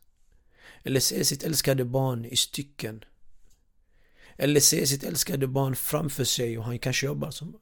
eller 0.83 1.01
se 1.01 1.25
sitt 1.25 1.43
älskade 1.43 1.85
barn 1.85 2.25
i 2.25 2.37
stycken 2.37 3.05
eller 4.37 4.61
se 4.61 4.87
sitt 4.87 5.05
älskade 5.05 5.47
barn 5.47 5.77
framför 5.77 6.25
sig 6.25 6.59
och 6.59 6.65
han 6.65 6.79
kanske 6.79 7.07
jobbar 7.07 7.31
som 7.31 7.61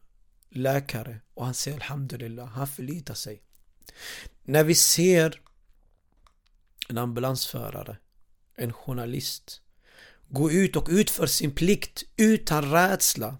läkare 0.50 1.20
och 1.34 1.44
han 1.44 1.54
säger 1.54 1.76
Alhamdulillah, 1.76 2.48
han 2.48 2.66
förlitar 2.66 3.14
sig. 3.14 3.42
När 4.42 4.64
vi 4.64 4.74
ser 4.74 5.40
en 6.88 6.98
ambulansförare, 6.98 7.96
en 8.54 8.72
journalist 8.72 9.62
gå 10.28 10.50
ut 10.50 10.76
och 10.76 10.88
utför 10.90 11.26
sin 11.26 11.54
plikt 11.54 12.04
utan 12.16 12.70
rädsla 12.70 13.38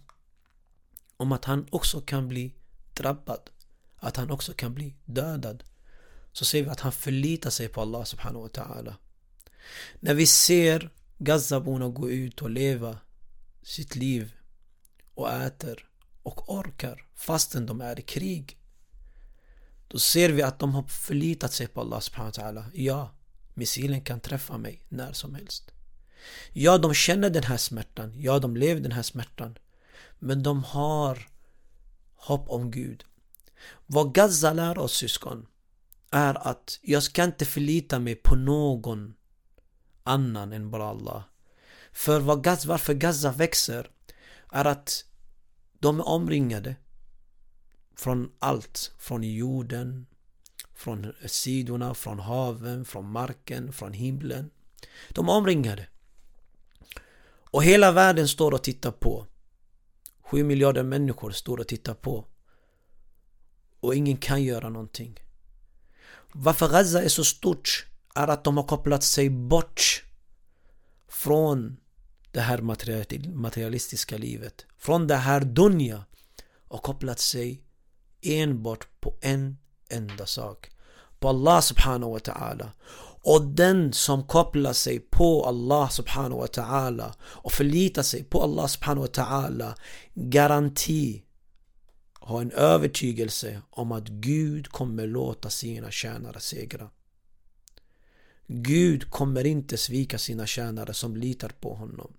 om 1.16 1.32
att 1.32 1.44
han 1.44 1.66
också 1.70 2.00
kan 2.00 2.28
bli 2.28 2.54
drabbad, 2.94 3.50
att 3.96 4.16
han 4.16 4.30
också 4.30 4.52
kan 4.52 4.74
bli 4.74 4.94
dödad 5.04 5.64
så 6.32 6.44
ser 6.44 6.62
vi 6.62 6.68
att 6.68 6.80
han 6.80 6.92
förlitar 6.92 7.50
sig 7.50 7.68
på 7.68 7.80
Allah 7.80 8.04
subhanahu 8.04 8.42
wa 8.42 8.48
ta'ala. 8.48 8.94
När 10.00 10.14
vi 10.14 10.26
ser 10.26 10.90
Gazaborna 11.18 11.88
gå 11.88 12.10
ut 12.10 12.42
och 12.42 12.50
leva 12.50 12.98
sitt 13.62 13.96
liv 13.96 14.32
och 15.14 15.32
äter 15.32 15.88
och 16.22 16.54
orkar 16.54 17.06
fastän 17.14 17.66
de 17.66 17.80
är 17.80 17.98
i 17.98 18.02
krig. 18.02 18.58
Då 19.88 19.98
ser 19.98 20.28
vi 20.28 20.42
att 20.42 20.58
de 20.58 20.74
har 20.74 20.82
förlitat 20.82 21.52
sig 21.52 21.66
på 21.66 21.80
Allah 21.80 22.00
subhanahu 22.00 22.32
wa 22.36 22.42
ta'ala. 22.42 22.64
Ja, 22.74 23.14
missilen 23.54 24.00
kan 24.00 24.20
träffa 24.20 24.58
mig 24.58 24.86
när 24.88 25.12
som 25.12 25.34
helst. 25.34 25.70
Ja, 26.52 26.78
de 26.78 26.94
känner 26.94 27.30
den 27.30 27.44
här 27.44 27.56
smärtan. 27.56 28.12
Ja, 28.16 28.38
de 28.38 28.56
lever 28.56 28.80
den 28.80 28.92
här 28.92 29.02
smärtan. 29.02 29.58
Men 30.24 30.42
de 30.42 30.64
har 30.64 31.28
hopp 32.16 32.48
om 32.48 32.70
Gud. 32.70 33.04
Vad 33.86 34.14
Gaza 34.14 34.52
lär 34.52 34.78
oss 34.78 34.92
syskon 34.92 35.46
är 36.10 36.48
att 36.48 36.78
jag 36.82 37.02
ska 37.02 37.24
inte 37.24 37.44
förlita 37.44 37.98
mig 37.98 38.14
på 38.14 38.34
någon 38.34 39.14
annan 40.02 40.52
än 40.52 40.70
bara 40.70 40.84
Allah. 40.84 41.24
För 41.92 42.20
vad 42.20 42.44
Gaza, 42.44 42.68
varför 42.68 42.94
Gaza 42.94 43.32
växer 43.32 43.90
är 44.52 44.64
att 44.64 45.04
de 45.78 46.00
är 46.00 46.08
omringade 46.08 46.76
från 47.96 48.30
allt. 48.38 48.92
Från 48.98 49.22
jorden, 49.22 50.06
från 50.74 51.12
sidorna, 51.26 51.94
från 51.94 52.18
haven, 52.18 52.84
från 52.84 53.10
marken, 53.10 53.72
från 53.72 53.92
himlen. 53.92 54.50
De 55.08 55.28
är 55.28 55.32
omringade. 55.32 55.86
Och 57.50 57.64
hela 57.64 57.92
världen 57.92 58.28
står 58.28 58.54
och 58.54 58.64
tittar 58.64 58.90
på. 58.92 59.26
Sju 60.24 60.44
miljarder 60.44 60.82
människor 60.82 61.30
står 61.30 61.60
och 61.60 61.68
tittar 61.68 61.94
på. 61.94 62.24
Och 63.80 63.94
ingen 63.94 64.16
kan 64.16 64.42
göra 64.42 64.68
någonting. 64.68 65.20
Varför 66.32 66.68
Gaza 66.68 67.02
är 67.02 67.08
så 67.08 67.24
stort 67.24 67.86
är 68.14 68.28
att 68.28 68.44
de 68.44 68.56
har 68.56 68.64
kopplat 68.64 69.02
sig 69.02 69.30
bort 69.30 70.04
från 71.08 71.76
det 72.30 72.40
här 72.40 72.60
materialistiska 73.34 74.18
livet. 74.18 74.66
Från 74.78 75.06
det 75.06 75.16
här 75.16 75.40
dunja 75.40 76.04
och 76.68 76.82
kopplat 76.82 77.18
sig 77.18 77.62
enbart 78.22 79.00
på 79.00 79.14
en 79.20 79.58
enda 79.88 80.26
sak. 80.26 80.70
På 81.18 81.28
Allah 81.28 81.60
subhanahu 81.60 82.12
wa 82.12 82.18
ta'ala. 82.18 82.68
Och 83.26 83.42
den 83.42 83.92
som 83.92 84.26
kopplar 84.26 84.72
sig 84.72 84.98
på 85.00 85.46
Allah 85.46 85.88
subhanahu 85.88 86.40
wa 86.40 86.46
ta'ala 86.46 87.12
och 87.22 87.52
förlitar 87.52 88.02
sig 88.02 88.24
på 88.24 88.42
Allah 88.42 88.66
subhanahu 88.66 89.06
wa 89.06 89.12
ta'ala 89.12 89.74
garanti 90.14 91.22
har 92.12 92.42
en 92.42 92.50
övertygelse 92.50 93.62
om 93.70 93.92
att 93.92 94.08
Gud 94.08 94.68
kommer 94.68 95.06
låta 95.06 95.50
sina 95.50 95.90
tjänare 95.90 96.40
segra. 96.40 96.90
Gud 98.46 99.10
kommer 99.10 99.46
inte 99.46 99.76
svika 99.76 100.18
sina 100.18 100.46
tjänare 100.46 100.94
som 100.94 101.16
litar 101.16 101.52
på 101.60 101.74
honom. 101.74 102.12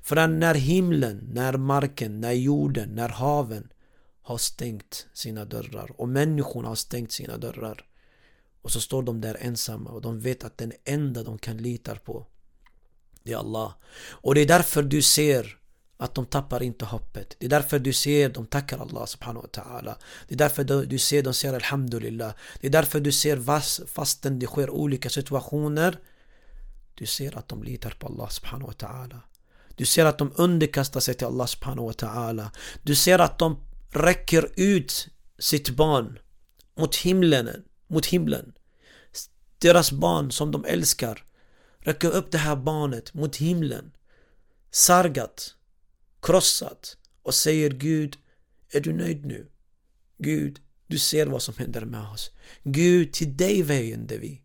För 0.00 0.26
när 0.26 0.54
himlen, 0.54 1.30
när 1.32 1.56
marken, 1.56 2.20
när 2.20 2.32
jorden, 2.32 2.94
när 2.94 3.08
haven 3.08 3.68
har 4.22 4.38
stängt 4.38 5.06
sina 5.12 5.44
dörrar 5.44 6.00
och 6.00 6.08
människorna 6.08 6.68
har 6.68 6.74
stängt 6.74 7.12
sina 7.12 7.36
dörrar 7.36 7.84
och 8.66 8.72
så 8.72 8.80
står 8.80 9.02
de 9.02 9.20
där 9.20 9.36
ensamma 9.40 9.90
och 9.90 10.00
de 10.00 10.20
vet 10.20 10.44
att 10.44 10.58
den 10.58 10.72
enda 10.84 11.22
de 11.22 11.38
kan 11.38 11.56
lita 11.56 11.94
på 11.94 12.26
Det 13.22 13.32
är 13.32 13.36
Allah. 13.36 13.74
Och 14.08 14.34
det 14.34 14.40
är 14.40 14.46
därför 14.46 14.82
du 14.82 15.02
ser 15.02 15.58
att 15.96 16.14
de 16.14 16.26
tappar 16.26 16.62
inte 16.62 16.84
hoppet. 16.84 17.36
Det 17.38 17.46
är 17.46 17.50
därför 17.50 17.78
du 17.78 17.92
ser 17.92 18.28
de 18.28 18.46
tackar 18.46 18.78
Allah 18.78 19.06
subhanahu 19.06 19.42
wa 19.42 19.62
ta'ala. 19.62 19.94
Det 20.28 20.34
är 20.34 20.38
därför 20.38 20.64
du 20.86 20.98
ser 20.98 21.22
de 21.22 21.34
säger 21.34 21.54
Alhamdulillah. 21.54 22.32
Det 22.60 22.66
är 22.66 22.70
därför 22.70 23.00
du 23.00 23.12
ser 23.12 23.36
fastän 23.86 24.38
det 24.38 24.46
sker 24.46 24.70
olika 24.70 25.10
situationer 25.10 25.98
Du 26.94 27.06
ser 27.06 27.38
att 27.38 27.48
de 27.48 27.62
litar 27.62 27.90
på 27.90 28.06
Allah 28.06 28.28
subhanahu 28.28 28.66
wa 28.66 28.72
ta'ala. 28.72 29.20
Du 29.76 29.84
ser 29.84 30.04
att 30.04 30.18
de 30.18 30.32
underkastar 30.36 31.00
sig 31.00 31.14
till 31.14 31.26
Allah 31.26 31.46
subhanahu 31.46 31.86
wa 31.86 31.92
ta'ala. 31.92 32.50
Du 32.82 32.94
ser 32.94 33.18
att 33.18 33.38
de 33.38 33.60
räcker 33.90 34.50
ut 34.56 35.08
sitt 35.38 35.70
barn 35.70 36.18
mot 36.76 36.96
himlen 36.96 37.64
mot 37.86 38.06
himlen. 38.06 38.52
Deras 39.58 39.92
barn 39.92 40.30
som 40.30 40.52
de 40.52 40.64
älskar 40.64 41.24
räcker 41.78 42.10
upp 42.10 42.30
det 42.30 42.38
här 42.38 42.56
barnet 42.56 43.14
mot 43.14 43.36
himlen. 43.36 43.92
Sargat, 44.70 45.54
krossat 46.22 46.96
och 47.22 47.34
säger 47.34 47.70
Gud, 47.70 48.16
är 48.70 48.80
du 48.80 48.92
nöjd 48.92 49.26
nu? 49.26 49.46
Gud, 50.18 50.60
du 50.86 50.98
ser 50.98 51.26
vad 51.26 51.42
som 51.42 51.54
händer 51.58 51.84
med 51.84 52.10
oss. 52.12 52.30
Gud, 52.62 53.12
till 53.12 53.36
dig 53.36 53.62
vänder 53.62 54.18
vi. 54.18 54.42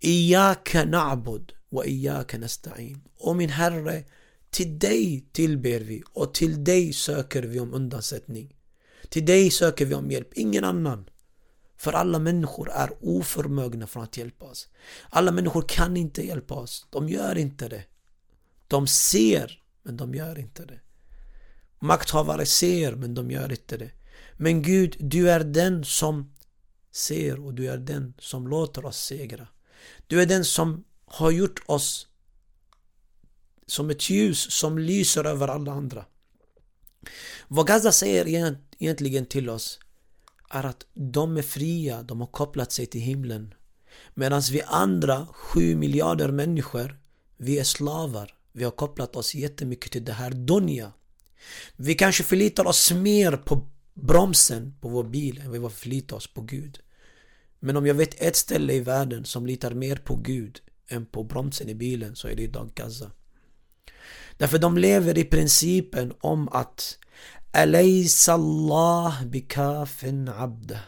Iyaka 0.00 0.84
na'bud 0.84 1.52
wa 1.68 1.84
iyaka 1.84 2.38
nasta'in. 2.38 3.00
Och 3.16 3.36
min 3.36 3.50
Herre, 3.50 4.04
till 4.50 4.78
dig 4.78 5.28
tillber 5.32 5.80
vi 5.80 6.02
och 6.12 6.34
till 6.34 6.64
dig 6.64 6.92
söker 6.92 7.42
vi 7.42 7.60
om 7.60 7.74
undansättning. 7.74 8.56
Till 9.08 9.26
dig 9.26 9.50
söker 9.50 9.86
vi 9.86 9.94
om 9.94 10.10
hjälp, 10.10 10.32
ingen 10.34 10.64
annan. 10.64 11.10
För 11.78 11.92
alla 11.92 12.18
människor 12.18 12.70
är 12.70 12.90
oförmögna 13.00 13.86
från 13.86 14.02
att 14.02 14.16
hjälpa 14.16 14.44
oss. 14.44 14.68
Alla 15.10 15.32
människor 15.32 15.64
kan 15.68 15.96
inte 15.96 16.26
hjälpa 16.26 16.54
oss. 16.54 16.86
De 16.90 17.08
gör 17.08 17.38
inte 17.38 17.68
det. 17.68 17.84
De 18.66 18.86
ser, 18.86 19.62
men 19.82 19.96
de 19.96 20.14
gör 20.14 20.38
inte 20.38 20.64
det. 20.64 20.80
Makthavare 21.78 22.46
ser, 22.46 22.94
men 22.94 23.14
de 23.14 23.30
gör 23.30 23.50
inte 23.50 23.76
det. 23.76 23.90
Men 24.36 24.62
Gud, 24.62 24.96
du 25.00 25.30
är 25.30 25.40
den 25.40 25.84
som 25.84 26.34
ser 26.90 27.46
och 27.46 27.54
du 27.54 27.70
är 27.70 27.78
den 27.78 28.14
som 28.18 28.48
låter 28.48 28.84
oss 28.84 28.98
segra. 28.98 29.48
Du 30.06 30.22
är 30.22 30.26
den 30.26 30.44
som 30.44 30.84
har 31.04 31.30
gjort 31.30 31.62
oss 31.66 32.06
som 33.66 33.90
ett 33.90 34.10
ljus 34.10 34.52
som 34.52 34.78
lyser 34.78 35.24
över 35.24 35.48
alla 35.48 35.72
andra. 35.72 36.04
Vad 37.48 37.66
Gaza 37.66 37.92
säger 37.92 38.28
egentligen 38.78 39.26
till 39.26 39.50
oss 39.50 39.80
är 40.48 40.64
att 40.64 40.86
de 40.94 41.36
är 41.36 41.42
fria, 41.42 42.02
de 42.02 42.20
har 42.20 42.26
kopplat 42.26 42.72
sig 42.72 42.86
till 42.86 43.00
himlen. 43.00 43.54
Medan 44.14 44.42
vi 44.52 44.62
andra, 44.62 45.26
sju 45.26 45.76
miljarder 45.76 46.28
människor, 46.28 46.98
vi 47.36 47.58
är 47.58 47.64
slavar. 47.64 48.34
Vi 48.52 48.64
har 48.64 48.70
kopplat 48.70 49.16
oss 49.16 49.34
jättemycket 49.34 49.92
till 49.92 50.04
det 50.04 50.12
här 50.12 50.30
dunja. 50.30 50.92
Vi 51.76 51.94
kanske 51.94 52.24
förlitar 52.24 52.66
oss 52.66 52.92
mer 52.92 53.36
på 53.36 53.68
bromsen 53.94 54.74
på 54.80 54.88
vår 54.88 55.04
bil 55.04 55.40
än 55.40 55.52
vi 55.52 55.68
förlitar 55.70 56.16
oss 56.16 56.34
på 56.34 56.40
Gud. 56.40 56.78
Men 57.60 57.76
om 57.76 57.86
jag 57.86 57.94
vet 57.94 58.22
ett 58.22 58.36
ställe 58.36 58.72
i 58.72 58.80
världen 58.80 59.24
som 59.24 59.46
litar 59.46 59.74
mer 59.74 59.96
på 59.96 60.16
Gud 60.16 60.60
än 60.88 61.06
på 61.06 61.24
bromsen 61.24 61.68
i 61.68 61.74
bilen 61.74 62.16
så 62.16 62.28
är 62.28 62.36
det 62.36 62.42
idag 62.42 62.70
Gaza. 62.74 63.10
Därför 64.36 64.58
de 64.58 64.78
lever 64.78 65.18
i 65.18 65.24
principen 65.24 66.12
om 66.20 66.48
att 66.48 66.98
Alaysa 67.52 68.32
Allah 68.32 69.24
bikafin 69.24 70.28
abda 70.28 70.80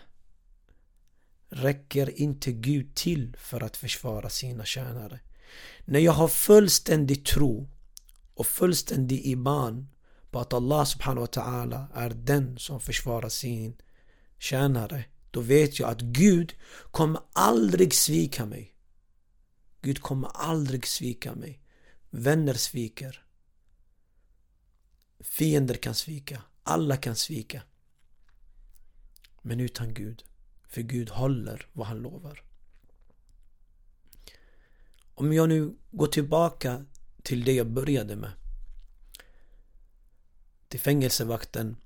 Räcker 1.53 2.21
inte 2.21 2.53
Gud 2.53 2.95
till 2.95 3.37
för 3.39 3.61
att 3.63 3.77
försvara 3.77 4.29
sina 4.29 4.65
tjänare? 4.65 5.21
När 5.85 6.01
jag 6.01 6.13
har 6.13 6.29
fullständig 6.29 7.25
tro 7.27 7.69
och 8.35 8.47
fullständig 8.47 9.27
iman 9.27 9.89
på 10.31 10.41
att 10.41 10.53
Allah 10.53 10.85
subhanahu 10.85 11.21
wa 11.21 11.43
ta'ala 11.43 11.87
är 11.95 12.11
den 12.11 12.59
som 12.59 12.81
försvarar 12.81 13.29
sin 13.29 13.77
tjänare 14.39 15.05
då 15.31 15.41
vet 15.41 15.79
jag 15.79 15.91
att 15.91 16.01
Gud 16.01 16.55
kommer 16.91 17.21
aldrig 17.33 17.95
svika 17.95 18.47
mig. 18.47 18.75
Gud 19.83 20.03
kommer 20.03 20.29
aldrig 20.29 20.87
svika 20.87 21.35
mig. 21.35 21.60
Vänner 22.11 22.55
sviker. 22.55 23.25
Fiender 25.21 25.75
kan 25.75 25.95
svika. 25.95 26.43
Alla 26.63 26.97
kan 26.97 27.17
svika. 27.17 27.63
Men 29.43 29.61
utan 29.61 29.95
Gud. 29.95 30.25
För 30.69 30.83
Gud 30.83 31.11
håller 31.11 31.67
vad 31.73 31.87
han 31.87 31.99
lovar. 31.99 32.43
Om 35.15 35.33
jag 35.33 35.49
nu 35.49 35.77
går 35.91 36.07
tillbaka 36.07 36.85
till 37.23 37.45
det 37.45 37.53
jag 37.53 37.71
började 37.71 38.17
med. 38.17 38.33
Till 40.69 40.81
fängelsevakten 40.81 41.77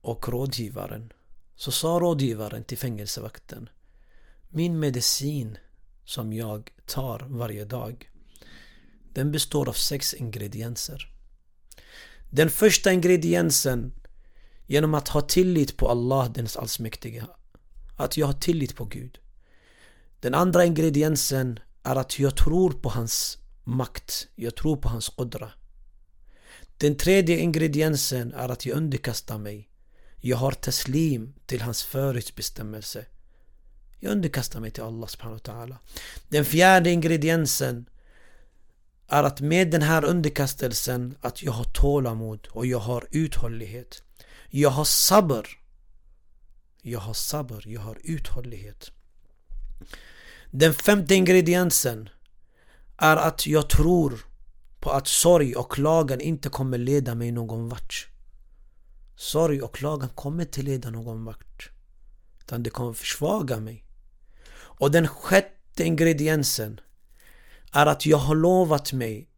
och 0.00 0.28
rådgivaren. 0.28 1.12
Så 1.54 1.72
sa 1.72 1.88
rådgivaren 1.88 2.64
till 2.64 2.78
fängelsevakten 2.78 3.68
Min 4.48 4.78
medicin 4.78 5.58
som 6.04 6.32
jag 6.32 6.70
tar 6.86 7.18
varje 7.18 7.64
dag 7.64 8.10
den 9.16 9.32
består 9.32 9.68
av 9.68 9.72
sex 9.72 10.14
ingredienser 10.14 11.10
Den 12.30 12.50
första 12.50 12.92
ingrediensen 12.92 13.92
Genom 14.66 14.94
att 14.94 15.08
ha 15.08 15.20
tillit 15.20 15.76
på 15.76 15.88
Allah, 15.88 16.32
den 16.32 16.48
allsmäktige. 16.56 17.24
Att 17.96 18.16
jag 18.16 18.26
har 18.26 18.32
tillit 18.32 18.76
på 18.76 18.84
Gud 18.84 19.18
Den 20.20 20.34
andra 20.34 20.64
ingrediensen 20.64 21.58
är 21.82 21.96
att 21.96 22.18
jag 22.18 22.36
tror 22.36 22.70
på 22.70 22.88
hans 22.88 23.38
makt 23.64 24.28
Jag 24.34 24.56
tror 24.56 24.76
på 24.76 24.88
hans 24.88 25.08
qudra 25.08 25.50
Den 26.76 26.96
tredje 26.96 27.38
ingrediensen 27.38 28.32
är 28.32 28.48
att 28.48 28.66
jag 28.66 28.76
underkastar 28.76 29.38
mig 29.38 29.68
jag 30.20 30.36
har 30.36 30.52
taslim 30.52 31.34
till 31.46 31.60
hans 31.60 31.82
förutbestämmelse. 31.82 33.04
Jag 33.98 34.12
underkastar 34.12 34.60
mig 34.60 34.70
till 34.70 34.82
Allah 34.82 35.06
subhanahu 35.06 35.40
wa 35.44 35.52
ta'ala. 35.52 35.76
Den 36.28 36.44
fjärde 36.44 36.90
ingrediensen 36.90 37.86
är 39.08 39.22
att 39.22 39.40
med 39.40 39.70
den 39.70 39.82
här 39.82 40.04
underkastelsen 40.04 41.16
att 41.20 41.42
jag 41.42 41.52
har 41.52 41.64
tålamod 41.64 42.48
och 42.50 42.66
jag 42.66 42.78
har 42.78 43.06
uthållighet. 43.10 44.02
Jag 44.48 44.70
har 44.70 44.84
sabr. 44.84 45.46
Jag 46.82 47.00
har 47.00 47.14
sabr, 47.14 47.68
jag 47.68 47.80
har 47.80 47.98
uthållighet. 48.04 48.90
Den 50.50 50.74
femte 50.74 51.14
ingrediensen 51.14 52.08
är 52.96 53.16
att 53.16 53.46
jag 53.46 53.70
tror 53.70 54.26
på 54.80 54.90
att 54.90 55.08
sorg 55.08 55.56
och 55.56 55.72
klagan 55.72 56.20
inte 56.20 56.48
kommer 56.48 56.78
leda 56.78 57.14
mig 57.14 57.32
någon 57.32 57.68
vart. 57.68 58.08
Sorg 59.16 59.62
och 59.62 59.74
klagan 59.74 60.08
kommer 60.08 60.42
inte 60.42 60.62
leda 60.62 60.90
någon 60.90 61.24
vart. 61.24 61.70
Utan 62.40 62.62
det 62.62 62.70
kommer 62.70 62.92
försvaga 62.92 63.60
mig. 63.60 63.84
Och 64.56 64.90
den 64.90 65.08
sjätte 65.08 65.84
ingrediensen 65.84 66.80
är 67.72 67.86
att 67.86 68.06
jag 68.06 68.18
har 68.18 68.34
lovat 68.34 68.92
mig 68.92 69.28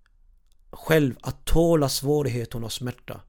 själv 0.71 1.15
att 1.21 1.45
tåla 1.45 1.89
svårigheterna 1.89 2.67
och 2.67 2.73
smärta. 2.73 3.21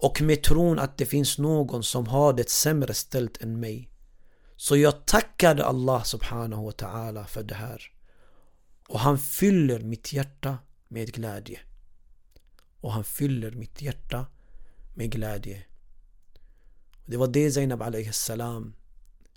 Och 0.00 0.22
med 0.22 0.42
tron 0.42 0.78
att 0.78 0.98
det 0.98 1.06
finns 1.06 1.38
någon 1.38 1.82
som 1.82 2.06
har 2.06 2.32
det 2.32 2.50
sämre 2.50 2.94
ställt 2.94 3.42
än 3.42 3.60
mig. 3.60 3.90
Så 4.56 4.76
jag 4.76 5.06
tackade 5.06 5.64
Allah 5.64 6.02
subhanahu 6.02 6.64
wa 6.64 6.70
ta'ala 6.70 7.26
för 7.26 7.42
det 7.42 7.54
här. 7.54 7.92
Och 8.88 9.00
han 9.00 9.18
fyller 9.18 9.80
mitt 9.80 10.12
hjärta 10.12 10.58
med 10.88 11.12
glädje. 11.12 11.60
Och 12.80 12.92
han 12.92 13.04
fyller 13.04 13.50
mitt 13.50 13.82
hjärta 13.82 14.26
med 14.94 15.10
glädje. 15.10 15.62
Det 17.06 17.16
var 17.16 17.26
det 17.26 17.52
Zainab 17.52 17.82
salam 18.12 18.74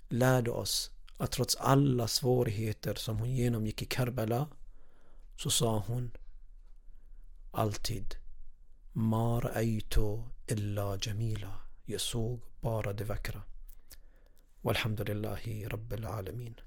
lärde 0.08 0.50
oss 0.50 0.90
att 1.16 1.32
trots 1.32 1.56
alla 1.56 2.08
svårigheter 2.08 2.94
som 2.94 3.18
hon 3.18 3.30
genomgick 3.30 3.82
i 3.82 3.84
Karbala 3.84 4.46
så 5.40 5.50
sa 5.50 5.78
hon 5.78 6.10
alltid 7.50 8.14
Ma 8.92 9.40
ra'aytu 9.40 10.22
illa 10.46 10.98
jamila 11.00 11.60
Jag 11.84 12.00
såg 12.00 12.40
bara 12.60 12.92
det 12.92 13.04
vackra 13.04 13.42
Walhamdulillahi 14.60 15.68
rabbil 15.68 16.06
alamin 16.06 16.60